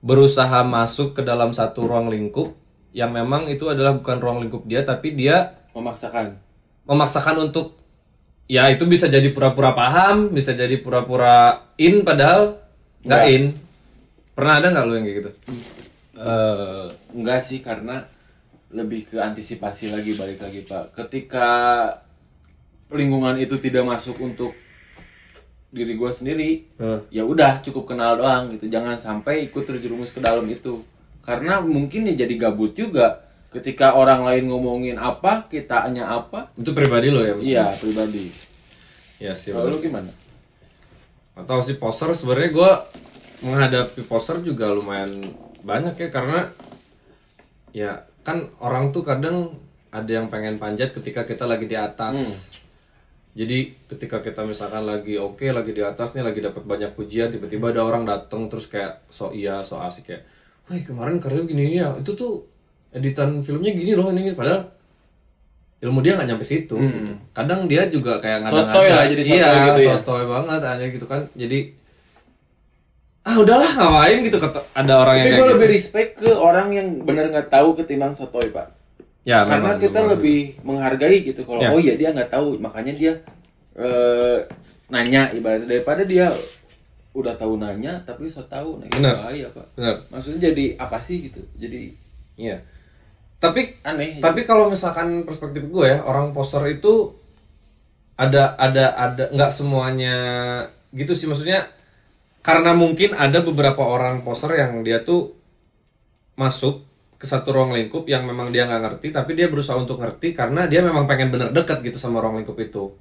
[0.00, 2.54] berusaha masuk ke dalam satu ruang lingkup
[2.90, 6.34] yang memang itu adalah bukan ruang lingkup dia tapi dia Memaksakan.
[6.84, 7.78] memaksakan untuk
[8.46, 12.58] ya itu bisa jadi pura-pura paham, bisa jadi pura-pura in padahal
[13.02, 13.44] nggak in.
[14.40, 15.30] Pernah ada nggak lu yang kayak gitu?
[16.16, 18.08] eh enggak sih karena
[18.70, 21.48] lebih ke antisipasi lagi balik lagi pak ketika
[22.88, 24.52] lingkungan itu tidak masuk untuk
[25.70, 27.00] diri gue sendiri Heeh.
[27.10, 30.82] ya udah cukup kenal doang gitu jangan sampai ikut terjerumus ke dalam itu
[31.20, 36.72] karena mungkin ya jadi gabut juga ketika orang lain ngomongin apa kita hanya apa Itu
[36.72, 37.48] pribadi lo ya maksudnya?
[37.48, 38.24] iya pribadi
[39.16, 39.52] Iya sih.
[39.52, 40.10] kalau lu gimana
[41.32, 42.70] Atau si poster sebenarnya gue
[43.40, 45.32] menghadapi poster juga lumayan
[45.64, 46.40] banyak ya karena
[47.72, 47.92] ya
[48.24, 49.56] kan orang tuh kadang
[49.90, 52.48] ada yang pengen panjat ketika kita lagi di atas.
[53.30, 57.70] Jadi ketika kita misalkan lagi oke lagi di atas nih lagi dapat banyak pujian tiba-tiba
[57.70, 60.22] ada orang datang terus kayak so iya so asik kayak,
[60.66, 62.42] wah kemarin karya gini ya itu tuh
[62.90, 64.66] editan filmnya gini loh ini, ini." padahal
[65.80, 66.76] ilmu dia nggak nyampe situ.
[66.76, 67.14] gitu.
[67.32, 68.98] Kadang dia juga kayak Sotoy ngada-ngada.
[68.98, 69.90] lah, jadi sotoy iya, gitu ya.
[69.96, 71.22] sotoy banget aja gitu kan.
[71.32, 71.58] Jadi
[73.20, 75.54] ah udahlah ngapain gitu kata ada orang yang tapi kayak gue gitu.
[75.54, 78.68] lebih respect ke orang yang benar nggak tahu ketimbang sotoy pak
[79.20, 80.10] Ya, karena memang, kita memang.
[80.16, 81.68] lebih menghargai gitu kalau Ya.
[81.68, 83.12] oh iya dia nggak tahu makanya dia
[83.76, 84.38] eh,
[84.88, 86.32] nanya ibaratnya daripada dia
[87.12, 89.96] udah tahu nanya tapi so tahu nah itu bahaya pak Benar.
[90.08, 91.92] maksudnya jadi apa sih gitu jadi
[92.34, 92.56] Iya.
[93.36, 97.12] Tapi aneh tapi kalau misalkan perspektif gue ya orang poster itu
[98.16, 100.16] ada ada ada nggak semuanya
[100.90, 101.68] gitu sih maksudnya
[102.40, 105.36] karena mungkin ada beberapa orang poster yang dia tuh
[106.40, 106.88] masuk
[107.20, 110.64] ke satu ruang lingkup yang memang dia nggak ngerti tapi dia berusaha untuk ngerti karena
[110.64, 112.96] dia memang pengen bener deket gitu sama ruang lingkup itu.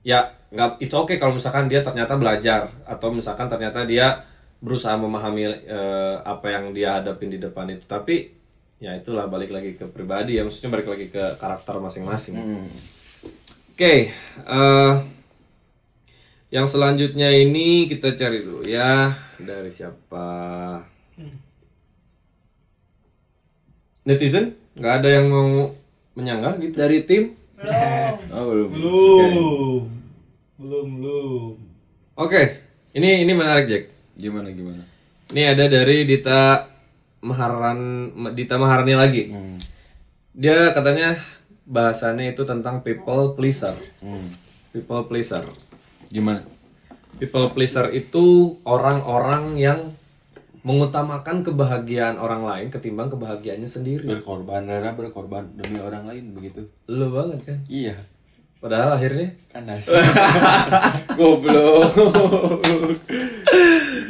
[0.00, 4.24] Ya nggak it's okay kalau misalkan dia ternyata belajar atau misalkan ternyata dia
[4.64, 7.84] berusaha memahami eh, apa yang dia hadapin di depan itu.
[7.84, 8.32] Tapi
[8.80, 12.40] ya itulah balik lagi ke pribadi ya maksudnya balik lagi ke karakter masing-masing.
[13.76, 14.08] Oke
[14.48, 14.92] eh,
[16.50, 20.26] yang selanjutnya ini kita cari dulu ya dari siapa
[24.02, 25.70] netizen nggak ada yang mau
[26.18, 27.38] menyanggah gitu Dari tim?
[27.56, 28.14] Belum.
[28.34, 28.68] Oh, belum.
[28.72, 29.82] Belum.
[30.60, 31.52] Belum, belum.
[32.20, 32.42] oke
[32.92, 33.84] ini ini menarik Jack
[34.20, 34.84] Gimana gimana?
[35.32, 36.68] Ini ada dari Dita
[37.24, 39.32] Maharan Dita Maharani lagi.
[39.32, 39.56] Hmm.
[40.36, 41.16] Dia katanya
[41.64, 43.72] bahasannya itu tentang people pleaser.
[44.04, 44.36] Hmm.
[44.76, 45.48] People pleaser.
[46.10, 46.42] Gimana?
[47.22, 49.94] People pleaser itu orang-orang yang
[50.60, 54.04] mengutamakan kebahagiaan orang lain ketimbang kebahagiaannya sendiri.
[54.04, 56.68] Berkorban, rela berkorban demi orang lain begitu.
[56.90, 57.58] Lo banget kan?
[57.70, 57.96] Iya.
[58.60, 59.88] Padahal akhirnya Kanas.
[61.18, 61.88] Goblok.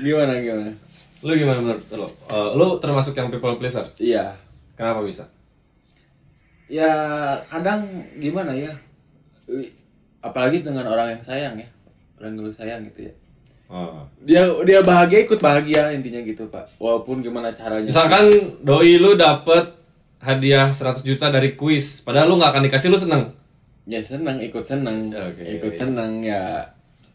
[0.03, 0.75] gimana gimana?
[1.21, 2.09] lu gimana menurut lo?
[2.33, 3.87] Eh, lu termasuk yang people pleaser?
[4.01, 4.35] Iya.
[4.75, 5.31] Kenapa bisa?
[6.67, 6.91] Ya
[7.47, 7.87] kadang
[8.19, 8.75] gimana ya?
[10.19, 11.69] Apalagi dengan orang yang sayang ya.
[12.21, 13.13] Orang yang lu sayang gitu ya.
[13.71, 14.05] Oh.
[14.21, 16.77] Dia dia bahagia ikut bahagia intinya gitu, Pak.
[16.77, 17.89] Walaupun gimana caranya.
[17.89, 18.29] Misalkan
[18.61, 19.73] doi lu dapet
[20.21, 23.25] hadiah 100 juta dari kuis, padahal lu nggak akan dikasih lu seneng.
[23.89, 25.81] ya seneng ikut seneng Oke, ikut iya.
[25.81, 26.63] seneng ya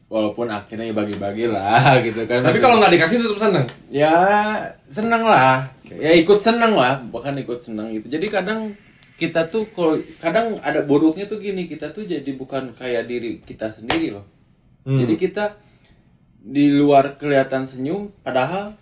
[0.10, 3.66] walaupun akhirnya ya bagi-bagi lah gitu kan Tapi kalau nggak dikasih tetap seneng.
[3.88, 4.12] ya
[4.90, 8.76] seneng lah ya ikut seneng lah bahkan ikut seneng gitu jadi kadang
[9.16, 13.72] kita tuh kalau kadang ada buruknya tuh gini kita tuh jadi bukan kayak diri kita
[13.72, 14.26] sendiri loh
[14.86, 15.02] Hmm.
[15.02, 15.46] jadi kita
[16.40, 18.78] di luar kelihatan senyum padahal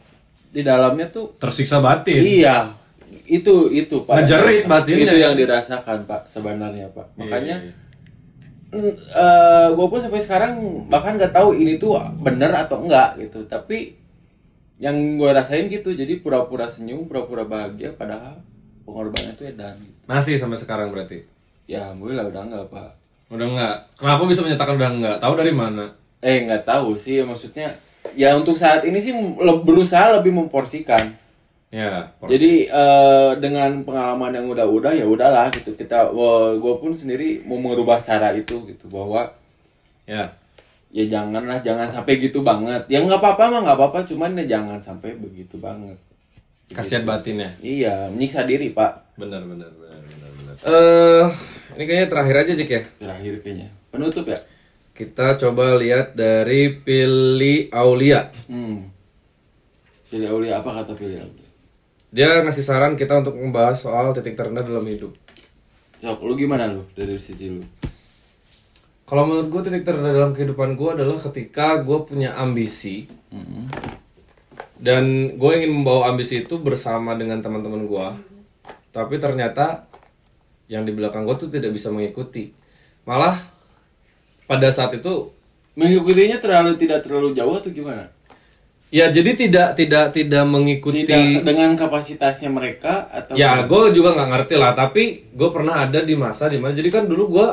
[0.49, 2.19] di dalamnya tuh Tersiksa batin.
[2.19, 2.75] iya
[3.23, 5.05] itu itu pak Ngejerit batinnya.
[5.05, 7.63] itu yang dirasakan pak sebenarnya pak makanya
[8.73, 9.69] Iya, iya.
[9.69, 10.51] gue pun sampai sekarang
[10.87, 13.95] bahkan nggak tahu ini tuh bener atau enggak gitu tapi
[14.75, 18.41] yang gue rasain gitu jadi pura-pura senyum pura-pura bahagia padahal
[18.83, 21.23] pengorbanan itu edan Masih sampai sekarang berarti.
[21.63, 22.91] ya alhamdulillah udah enggak pak
[23.33, 23.75] Udah nggak.
[23.97, 25.17] Kenapa bisa menyatakan udah nggak?
[25.17, 25.85] Tahu dari mana?
[26.19, 27.67] eh nggak tahu sih maksudnya
[28.13, 31.11] ya untuk saat ini sih le- berusaha lebih memporsikan
[31.67, 32.07] Ya.
[32.15, 36.15] pors- jadi eh, dengan pengalaman yang udah-udah ya udahlah gitu kita
[36.55, 39.27] gue pun sendiri mau merubah cara itu gitu bahwa
[40.05, 40.31] ya.
[40.89, 44.79] ya janganlah jangan sampai gitu banget ya nggak apa-apa mah nggak apa-apa cuman ya jangan
[44.79, 45.99] sampai begitu banget
[46.71, 47.51] Kasihan batinnya.
[47.59, 50.55] iya menyiksa diri pak Benar benar benar benar benar.
[50.63, 51.25] Eh,
[51.73, 52.81] ini kayaknya terakhir aja Jik ya.
[52.97, 54.39] terakhir kayaknya penutup ya
[54.93, 58.29] Kita coba lihat dari Pili Aulia.
[58.45, 58.77] hmm
[60.07, 61.47] pilih Aulia apa kata pilih Aulia
[62.13, 65.17] Dia ngasih saran kita untuk membahas soal titik terendah dalam hidup.
[65.97, 67.65] Sok, lu gimana lu dari sisi lu
[69.03, 73.65] Kalau menurut gue titik terendah dalam kehidupan gue adalah ketika gue punya ambisi Hmm.
[74.77, 78.07] dan gue ingin membawa ambisi itu bersama dengan teman-teman gue.
[78.93, 79.89] Tapi ternyata
[80.71, 82.53] yang di belakang gue tuh tidak bisa mengikuti.
[83.03, 83.39] Malah
[84.47, 85.31] pada saat itu
[85.75, 88.05] mengikutinya terlalu tidak terlalu jauh atau gimana
[88.93, 91.01] ya jadi tidak tidak tidak mengikuti.
[91.09, 94.77] tidak dengan kapasitasnya mereka atau Ya gue juga nggak ngerti lah.
[94.77, 97.47] Tapi gue pernah ada di masa di mana jadi kan dulu gue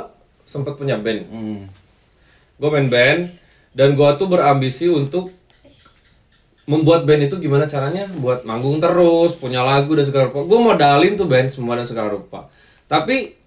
[0.45, 1.25] sempat punya band.
[1.33, 1.61] hmm.
[2.61, 3.21] gue main band
[3.73, 5.33] dan gue tuh berambisi untuk
[6.69, 11.15] membuat band itu gimana caranya buat manggung terus punya lagu dan segala rupa gue modalin
[11.17, 12.53] tuh band semua dan segala rupa
[12.91, 13.39] tapi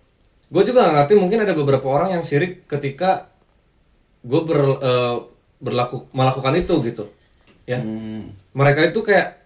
[0.47, 3.27] gue juga gak ngerti mungkin ada beberapa orang yang sirik ketika
[4.23, 5.15] gue ber, eh,
[5.59, 7.05] berlaku melakukan itu gitu.
[7.63, 7.79] Ya.
[7.79, 8.35] Hmm.
[8.51, 9.39] mereka itu kayak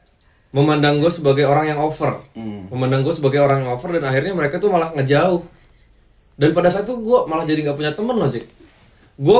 [0.53, 2.21] memandang gue sebagai orang yang over.
[2.37, 2.69] Hmm.
[2.69, 5.41] memandang gue sebagai orang yang over dan akhirnya mereka tuh malah ngejauh.
[6.37, 8.45] Dan pada saat itu gue malah jadi nggak punya temen loh Jack
[9.17, 9.39] gue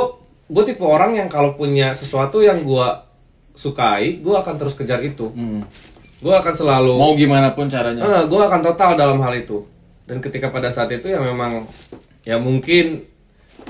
[0.49, 2.87] gue tipe orang yang kalau punya sesuatu yang gue
[3.53, 5.29] sukai gue akan terus kejar itu.
[5.29, 5.61] Hmm.
[6.17, 8.01] gue akan selalu mau gimana pun caranya.
[8.01, 9.76] Eh, gue akan total dalam hal itu
[10.07, 11.67] dan ketika pada saat itu ya memang
[12.23, 13.03] ya mungkin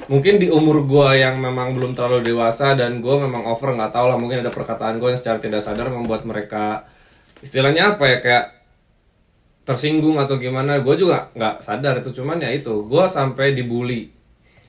[0.08, 4.06] mungkin di umur gue yang memang belum terlalu dewasa dan gue memang over nggak tahu
[4.08, 6.86] lah mungkin ada perkataan gue yang secara tidak sadar membuat mereka
[7.42, 8.46] istilahnya apa ya kayak
[9.68, 12.24] tersinggung atau gimana gue juga nggak sadar itu.
[12.24, 14.08] Cuman ya itu gue sampai dibully.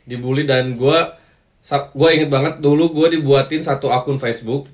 [0.03, 0.99] Dibully dan gue
[1.71, 4.67] gue inget banget dulu gue dibuatin satu akun Facebook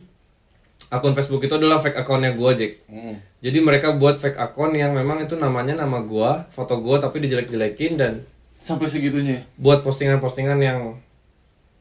[0.92, 3.16] akun Facebook itu adalah fake akunnya gue Jack Hmm.
[3.40, 7.96] jadi mereka buat fake akun yang memang itu namanya nama gua, foto gua tapi dijelek-jelekin
[7.96, 8.12] dan
[8.60, 9.42] sampai segitunya ya?
[9.60, 10.96] buat postingan-postingan yang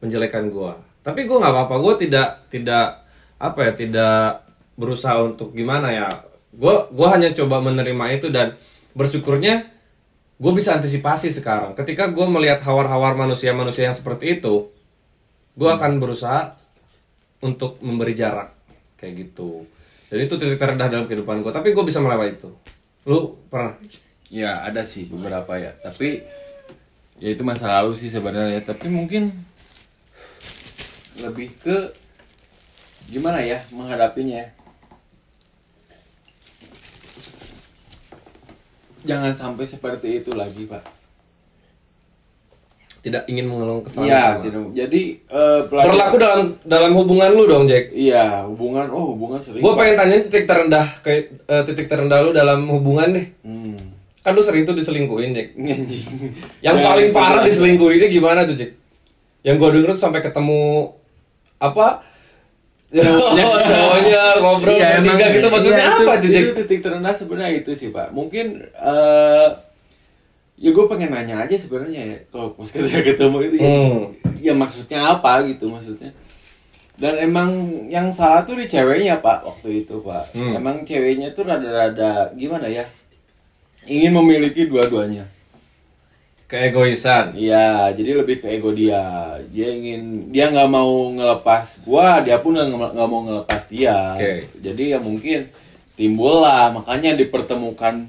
[0.03, 0.75] menjelekan gua.
[1.03, 3.03] Tapi gua nggak apa-apa, gua tidak tidak
[3.39, 4.43] apa ya, tidak
[4.75, 6.07] berusaha untuk gimana ya.
[6.51, 8.59] Gua gua hanya coba menerima itu dan
[8.93, 9.73] bersyukurnya
[10.43, 11.71] gue bisa antisipasi sekarang.
[11.77, 14.67] Ketika gue melihat hawar-hawar manusia-manusia yang seperti itu,
[15.55, 16.57] gue akan berusaha
[17.39, 18.51] untuk memberi jarak
[19.03, 19.67] kayak gitu
[20.07, 22.49] jadi itu titik terendah dalam kehidupan gue tapi gue bisa melewati itu
[23.03, 23.75] lu pernah
[24.33, 26.25] Ya ada sih beberapa ya, tapi
[27.21, 28.65] ya itu masa lalu sih sebenarnya.
[28.65, 29.29] Tapi mungkin
[31.21, 31.93] lebih ke
[33.13, 34.41] gimana ya menghadapinya.
[34.41, 34.49] ya.
[39.05, 40.81] Jangan sampai seperti itu lagi pak.
[43.03, 44.41] Tidak ingin mengeluh kesalahan sama.
[44.41, 44.63] tidak.
[44.73, 45.01] Jadi
[45.61, 49.59] pelajar- berlaku dalam dalam hubungan lu dong Jack Iya hubungan, oh hubungan sering.
[49.59, 49.75] gue Pak.
[49.77, 53.75] pengen tanya titik terendah kayak eh, titik terendah lu dalam hubungan deh Hmm.
[54.17, 55.51] kan lu sering tuh diselingkuhin Jack
[56.61, 58.71] yang Nah, paling parah gua- diselingkuhinnya gimana tuh Jack
[59.41, 60.95] yang gue denger tuh sampai ketemu
[61.57, 62.07] apa
[62.89, 63.43] Cowoknya.
[63.67, 67.51] Cowoknya ngobrol emang- bertiga gitu maksudnya iya, apa itu, tuh Jack itu titik terendah sebenarnya
[67.57, 69.47] itu sih pak mungkin eh
[70.55, 73.99] ya gue pengen nanya aja sebenarnya ya kalau pas ketika ketemu itu ya, Hmm.
[74.39, 76.13] ya maksudnya apa gitu maksudnya
[76.93, 77.49] dan emang
[77.89, 80.53] yang salah tuh di ceweknya pak waktu itu pak Hmm.
[80.55, 82.85] emang ceweknya tuh rada-rada gimana ya
[83.83, 85.25] ingin memiliki dua-duanya
[86.45, 89.01] keegoisan Iya, jadi lebih ke ego dia.
[89.49, 94.13] Dia ingin dia nggak mau ngelepas gua, dia pun nggak mau ngelepas dia.
[94.13, 94.45] Oke.
[94.61, 95.49] Jadi ya mungkin
[95.97, 98.05] timbul lah, makanya dipertemukan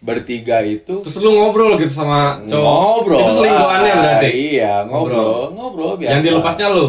[0.00, 3.18] bertiga itu terus lu ngobrol gitu sama cowok ngobrol.
[3.24, 4.02] itu selingkuhannya lah.
[4.04, 5.42] berarti Iya, ngobrol, Ngobrol.
[5.56, 6.10] ngobrol biasa.
[6.12, 6.86] yang dilepasnya lu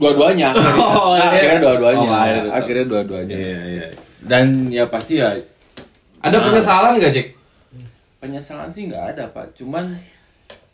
[0.00, 0.48] dua-duanya.
[0.56, 0.82] akhirnya.
[0.96, 1.28] Oh, iya.
[1.28, 2.08] akhirnya dua-duanya.
[2.08, 3.34] Oh, akhirnya dua-duanya.
[3.36, 3.86] iya iya
[4.22, 5.36] Dan ya pasti ya
[6.22, 7.28] ada penyesalan gak Jack
[8.22, 9.98] penyesalan sih nggak ada pak cuman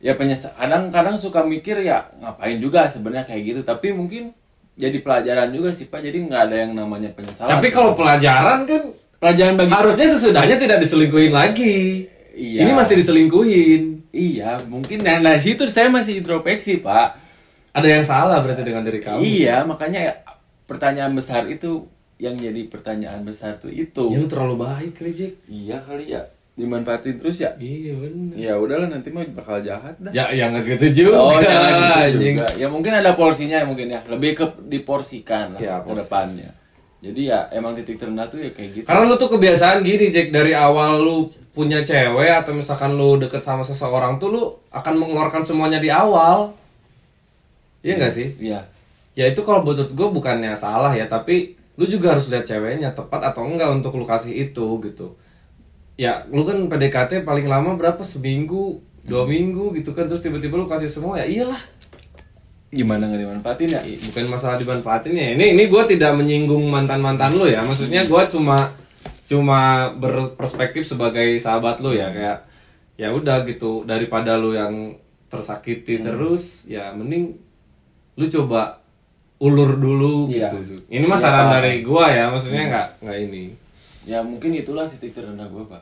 [0.05, 4.37] ya penyesal kadang-kadang suka mikir ya ngapain juga sebenarnya kayak gitu tapi mungkin
[4.77, 8.83] jadi pelajaran juga sih pak jadi nggak ada yang namanya penyesalan tapi kalau pelajaran kan
[9.19, 12.07] pelajaran bagi harusnya sesudahnya tidak diselingkuhin lagi.
[12.39, 12.63] Iya.
[12.63, 13.83] ini masih diselingkuhin.
[14.15, 15.03] Iya mungkin.
[15.03, 17.19] Nah, nah situ saya masih introspeksi pak.
[17.75, 19.19] Ada yang salah berarti dengan diri kamu?
[19.21, 20.13] Iya makanya ya,
[20.71, 21.87] pertanyaan besar itu
[22.19, 24.15] yang jadi pertanyaan besar tuh itu.
[24.15, 26.23] Ya lu terlalu baik Jack iya kali ya.
[26.59, 27.55] Dimanfaatin terus ya?
[27.55, 28.35] Iya bener.
[28.35, 30.11] Ya udahlah nanti mah bakal jahat dah.
[30.11, 31.19] Ya yang gitu juga.
[31.23, 31.71] Oh, jangan
[32.11, 32.47] gitu juga.
[32.59, 34.03] Ya mungkin ada porsinya mungkin ya.
[34.11, 35.99] Lebih ke diporsikan lah Ya, ke porsi.
[36.03, 36.51] depannya.
[36.99, 38.87] Jadi ya emang titik terendah tuh ya kayak gitu.
[38.91, 43.39] Karena lu tuh kebiasaan gini Jack dari awal lu punya cewek atau misalkan lu deket
[43.39, 44.43] sama seseorang tuh lu
[44.75, 46.59] akan mengeluarkan semuanya di awal.
[47.87, 48.35] Iya nggak sih?
[48.43, 48.67] Iya.
[49.15, 53.31] Ya itu kalau menurut gue bukannya salah ya, tapi lu juga harus lihat ceweknya tepat
[53.31, 55.15] atau enggak untuk lu kasih itu gitu.
[55.95, 60.67] Ya lu kan PDKT paling lama berapa seminggu, dua minggu gitu kan terus tiba-tiba lu
[60.67, 61.59] kasih semua ya iyalah.
[62.69, 63.81] Gimana nggak dimanfaatin ya?
[63.81, 65.33] Bukan masalah dimanfaatin ya.
[65.33, 67.65] Ini ini gue tidak menyinggung mantan mantan lu ya.
[67.65, 68.69] Maksudnya gue cuma
[69.25, 72.45] cuma berperspektif sebagai sahabat lu ya kayak
[72.97, 74.97] ya udah gitu daripada lu yang
[75.29, 77.37] tersakiti terus ya mending
[78.17, 78.81] lu coba
[79.39, 80.51] ulur dulu Iya.
[80.51, 80.75] gitu.
[80.91, 83.45] Ini mah saran dari gua ya, maksudnya nggak nggak ini.
[84.03, 85.79] Ya mungkin itulah titik terendah gue pak.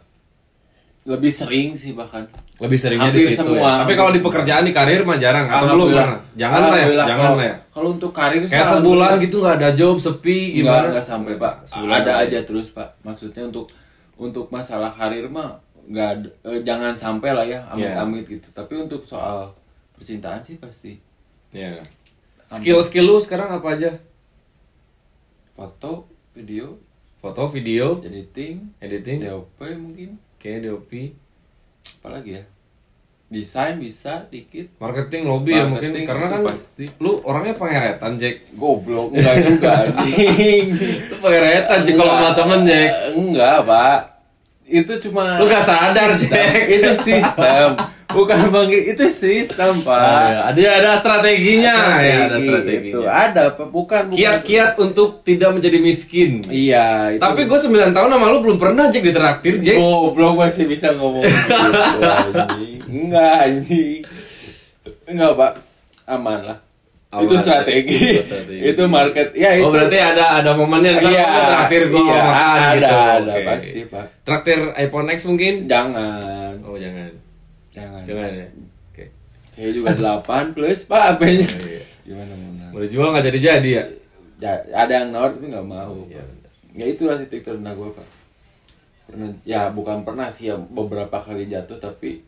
[1.07, 2.27] Lebih sering sih bahkan.
[2.57, 3.63] Lebih seringnya di Hampir situ semua.
[3.63, 3.79] ya.
[3.81, 6.19] Tapi kalau di pekerjaan di karir mah jarang atau belum pernah.
[6.35, 7.55] Jangan lah ya, jangan lah ya.
[7.71, 10.91] Kalau untuk karir Kayak sebulan gitu nggak ada job, sepi gimana?
[10.91, 11.55] enggak sampai pak.
[11.65, 12.89] Sebulan ada aja terus pak.
[13.01, 13.71] Maksudnya untuk
[14.17, 18.49] untuk masalah karir mah nggak ada- eh, jangan sampai lah ya amit-amit gitu.
[18.51, 19.53] Tapi untuk soal
[19.93, 20.99] percintaan sih pasti
[21.51, 21.79] Ya.
[22.49, 23.91] Skill-skill lu sekarang apa aja?
[25.53, 26.77] foto, video,
[27.17, 30.91] Foto, video, editing, editing, DOP mungkin, oke, DOP,
[31.99, 32.45] apalagi ya?
[33.27, 34.71] Desain bisa dikit.
[34.79, 36.85] marketing, lobby ya mungkin Marketing karena itu kan pasti.
[37.03, 38.55] lu orangnya pangeretan Jack.
[38.55, 40.67] Goblok enggak juga anjing.
[41.11, 42.91] Lu pangeretan Jack kalau sama temen Jack.
[43.19, 44.16] Enggak, Pak.
[44.67, 46.43] Itu cuma Lu gak sadar, sistem.
[46.67, 47.79] Itu sistem.
[48.07, 50.51] Bukan bang, itu sistem, Pak.
[50.51, 52.91] Ada ada strateginya ya, ada Strategi, strateginya.
[52.91, 53.43] Itu ada.
[53.55, 54.03] Bukan.
[54.11, 56.43] Kiat-kiat untuk tidak menjadi miskin.
[56.51, 57.23] Iya, itu.
[57.23, 59.79] Tapi gue 9 tahun sama lu belum pernah Jack ditraktir Jack.
[59.79, 62.79] Goblok masih bisa ngomong gitu anjing.
[62.91, 64.01] Enggak anjing.
[65.07, 65.53] Enggak, Pak.
[66.11, 66.66] Aman lah.
[67.23, 67.97] Itu strategi.
[68.13, 68.61] Itu strategi.
[68.67, 69.29] itu market.
[69.33, 69.65] Ya itu.
[69.65, 72.95] Oh berarti ada ada momennya ntar Iya, traktir gue iya, makan ada, gitu.
[72.95, 73.45] ada Oke.
[73.45, 74.07] pasti, Pak.
[74.23, 75.55] Traktir iPhone X mungkin?
[75.65, 76.53] Jangan.
[76.63, 77.11] Oh jangan.
[77.71, 78.03] Jangan.
[78.05, 78.47] Jangan ya.
[78.91, 79.05] Oke.
[79.49, 81.49] Saya juga 8 plus, Pak, HP-nya.
[81.49, 81.83] Oh, iya.
[82.03, 82.53] Gimana mau?
[82.71, 83.85] Mau dijual nggak jadi jadi ya?
[84.37, 85.97] Ya, ada yang nawar tapi nggak mau.
[86.05, 86.29] Iya, Pak.
[86.29, 86.51] benar.
[86.73, 88.09] Ya itulah titik terendah gue, Pak.
[89.07, 92.21] Pernah, ya bukan pernah sih ya beberapa kali jatuh tapi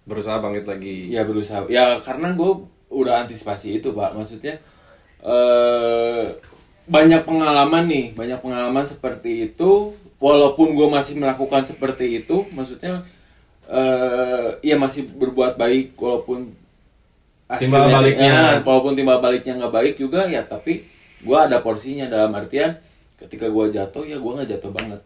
[0.00, 1.06] Berusaha bangkit lagi.
[1.08, 2.50] ya berusaha ya karena gue
[2.90, 4.12] udah antisipasi itu pak.
[4.12, 4.58] Maksudnya
[5.24, 6.24] eh
[6.90, 9.94] banyak pengalaman nih banyak pengalaman seperti itu.
[10.20, 13.00] Walaupun gue masih melakukan seperti itu maksudnya
[13.70, 16.52] eh ya masih berbuat baik walaupun
[17.58, 18.30] Timbal baliknya.
[18.30, 20.86] ya, walaupun timbal baliknya nggak baik juga ya tapi
[21.26, 22.06] gua ada porsinya.
[22.06, 22.78] Dalam artian
[23.18, 25.00] ketika gua jatuh ya gua nggak jatuh banget.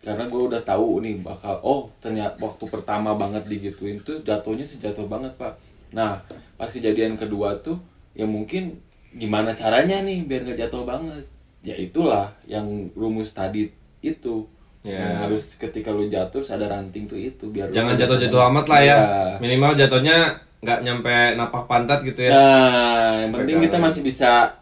[0.00, 5.04] Karena gua udah tahu nih bakal oh ternyata waktu pertama banget digituin tuh jatuhnya sejatuh
[5.04, 5.60] banget pak
[5.90, 6.22] nah
[6.54, 7.78] pas kejadian kedua tuh
[8.14, 8.78] ya mungkin
[9.14, 11.24] gimana caranya nih biar nggak jatuh banget
[11.66, 13.68] ya itulah yang rumus tadi
[14.00, 14.46] itu
[14.80, 14.96] Ya.
[14.96, 18.96] yang harus ketika lu jatuh ada ranting tuh itu biar Jangan jatuh-jatuh amat lah ya.
[18.96, 18.96] Iya.
[19.36, 22.32] Minimal jatuhnya nggak nyampe napak pantat gitu ya.
[22.32, 24.56] Nah, yang penting kita masih bisa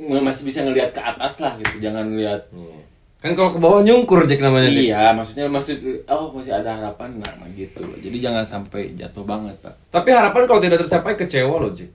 [0.00, 1.84] masih bisa ngelihat ke atas lah gitu.
[1.84, 2.48] Jangan lihat
[3.22, 4.66] Kan kalau ke bawah nyungkur Jack namanya.
[4.66, 5.78] Iya, maksudnya maksud
[6.10, 7.78] oh masih ada harapan nah gitu.
[8.02, 9.94] Jadi jangan sampai jatuh banget, Pak.
[9.94, 11.86] Tapi harapan kalau tidak tercapai kecewa loh Jack.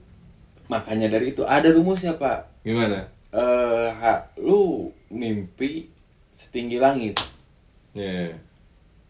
[0.72, 2.64] Makanya dari itu ada rumusnya, Pak.
[2.64, 3.04] Gimana?
[3.28, 5.84] Eh, ha- lu mimpi
[6.32, 7.20] setinggi langit,
[7.92, 8.32] Ya.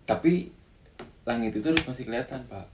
[0.02, 0.50] tapi
[1.22, 2.66] langit itu harus masih kelihatan, Pak.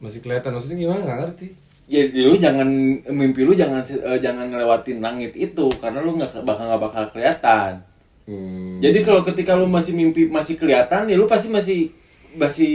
[0.00, 1.48] Masih kelihatan maksudnya gimana nggak ngerti.
[1.92, 2.68] Jadi lu jangan
[3.12, 7.84] mimpi lu jangan eh, jangan ngelewatin langit itu karena lu nggak bakal nggak bakal kelihatan.
[8.22, 8.78] Hmm.
[8.78, 11.90] Jadi kalau ketika lu masih mimpi masih kelihatan ya lu pasti masih
[12.38, 12.74] masih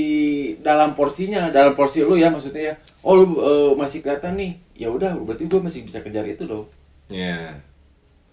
[0.62, 2.74] dalam porsinya, dalam porsi lu ya maksudnya ya.
[3.02, 4.52] Oh lu eh, masih kelihatan nih.
[4.78, 6.68] Ya udah berarti gua masih bisa kejar itu loh.
[7.08, 7.64] Ya.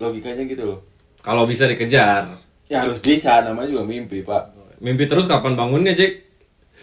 [0.02, 0.78] Logikanya gitu loh.
[1.24, 2.36] Kalau bisa dikejar.
[2.68, 4.56] Ya harus bisa namanya juga mimpi, Pak.
[4.82, 6.20] Mimpi terus kapan bangunnya Jack?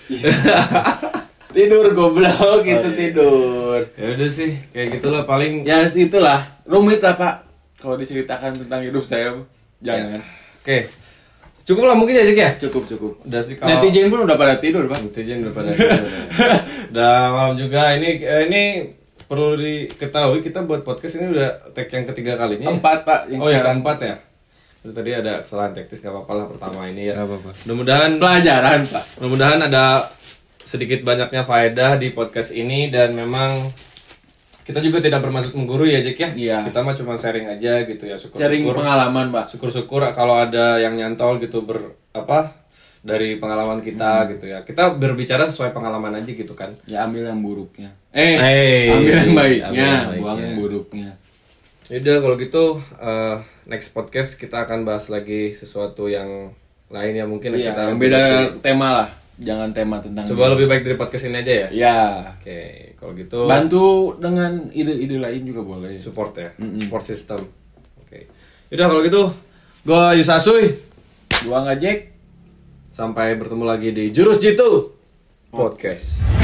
[1.51, 2.95] Tidur goblok gitu iya.
[2.95, 3.79] tidur.
[3.99, 5.67] Ya udah sih, kayak gitulah paling.
[5.67, 7.35] Ya itulah rumit lah, Pak.
[7.83, 9.35] Kalau diceritakan tentang hidup saya
[9.81, 10.21] jangan.
[10.61, 10.77] Oke.
[11.61, 12.49] Cukup lah mungkin ya Jack ya.
[12.57, 13.13] Cukup cukup.
[13.21, 14.97] Udah sih kalau Netizen pun udah pada tidur, Pak.
[15.05, 16.21] netizen udah pada tidur ya.
[16.91, 18.63] Udah malam juga ini eh, ini
[19.23, 22.67] perlu diketahui kita buat podcast ini udah tag yang ketiga kalinya.
[22.67, 22.75] ya?
[22.75, 23.21] Empat, Pak.
[23.31, 24.15] Yang oh ya keempat ya.
[24.81, 27.15] Itu tadi ada kesalahan teknis gak apa-apa lah pertama ini ya.
[27.15, 27.49] Nggak apa-apa.
[27.63, 29.03] Mudah-mudahan Pelajaran, Pak.
[29.21, 29.85] mudah-mudahan ada
[30.61, 33.71] sedikit banyaknya faedah di podcast ini dan memang
[34.71, 36.29] kita juga tidak bermaksud menggurui ya Jack ya.
[36.31, 36.57] Iya.
[36.65, 39.45] Kita mah cuma sharing aja gitu ya syukur Sharing pengalaman, Pak.
[39.49, 42.55] syukur-syukur kalau ada yang nyantol gitu ber apa
[43.01, 44.29] dari pengalaman kita Hmm.
[44.31, 44.61] gitu ya.
[44.61, 46.73] Kita berbicara sesuai pengalaman aja gitu kan.
[46.85, 47.91] Ya ambil yang buruknya.
[48.09, 50.19] Eh, Hey, ambil yang baiknya, ambil yang baiknya.
[50.19, 51.09] buang yang buruknya.
[51.87, 52.63] Yaudah kalau gitu
[52.97, 56.55] eh, next podcast kita akan bahas lagi sesuatu yang
[56.87, 58.21] lain ya mungkin Iya, kita yang beda
[58.59, 59.07] tema lah.
[59.41, 61.67] Jangan tema tentang coba lebih baik dari podcast ini aja ya.
[61.73, 61.97] Ya.
[62.37, 65.97] Oke, kalau gitu Bantu dengan ide-ide lain juga boleh.
[65.97, 67.41] support ya, support system.
[68.05, 68.29] Oke.
[68.69, 69.23] Yaudah kalau gitu
[69.81, 70.91] gue Yusasuy
[71.41, 72.13] Gua ngajek
[72.93, 74.93] sampai bertemu lagi di Jurus Jitu
[75.49, 76.40] Podcast.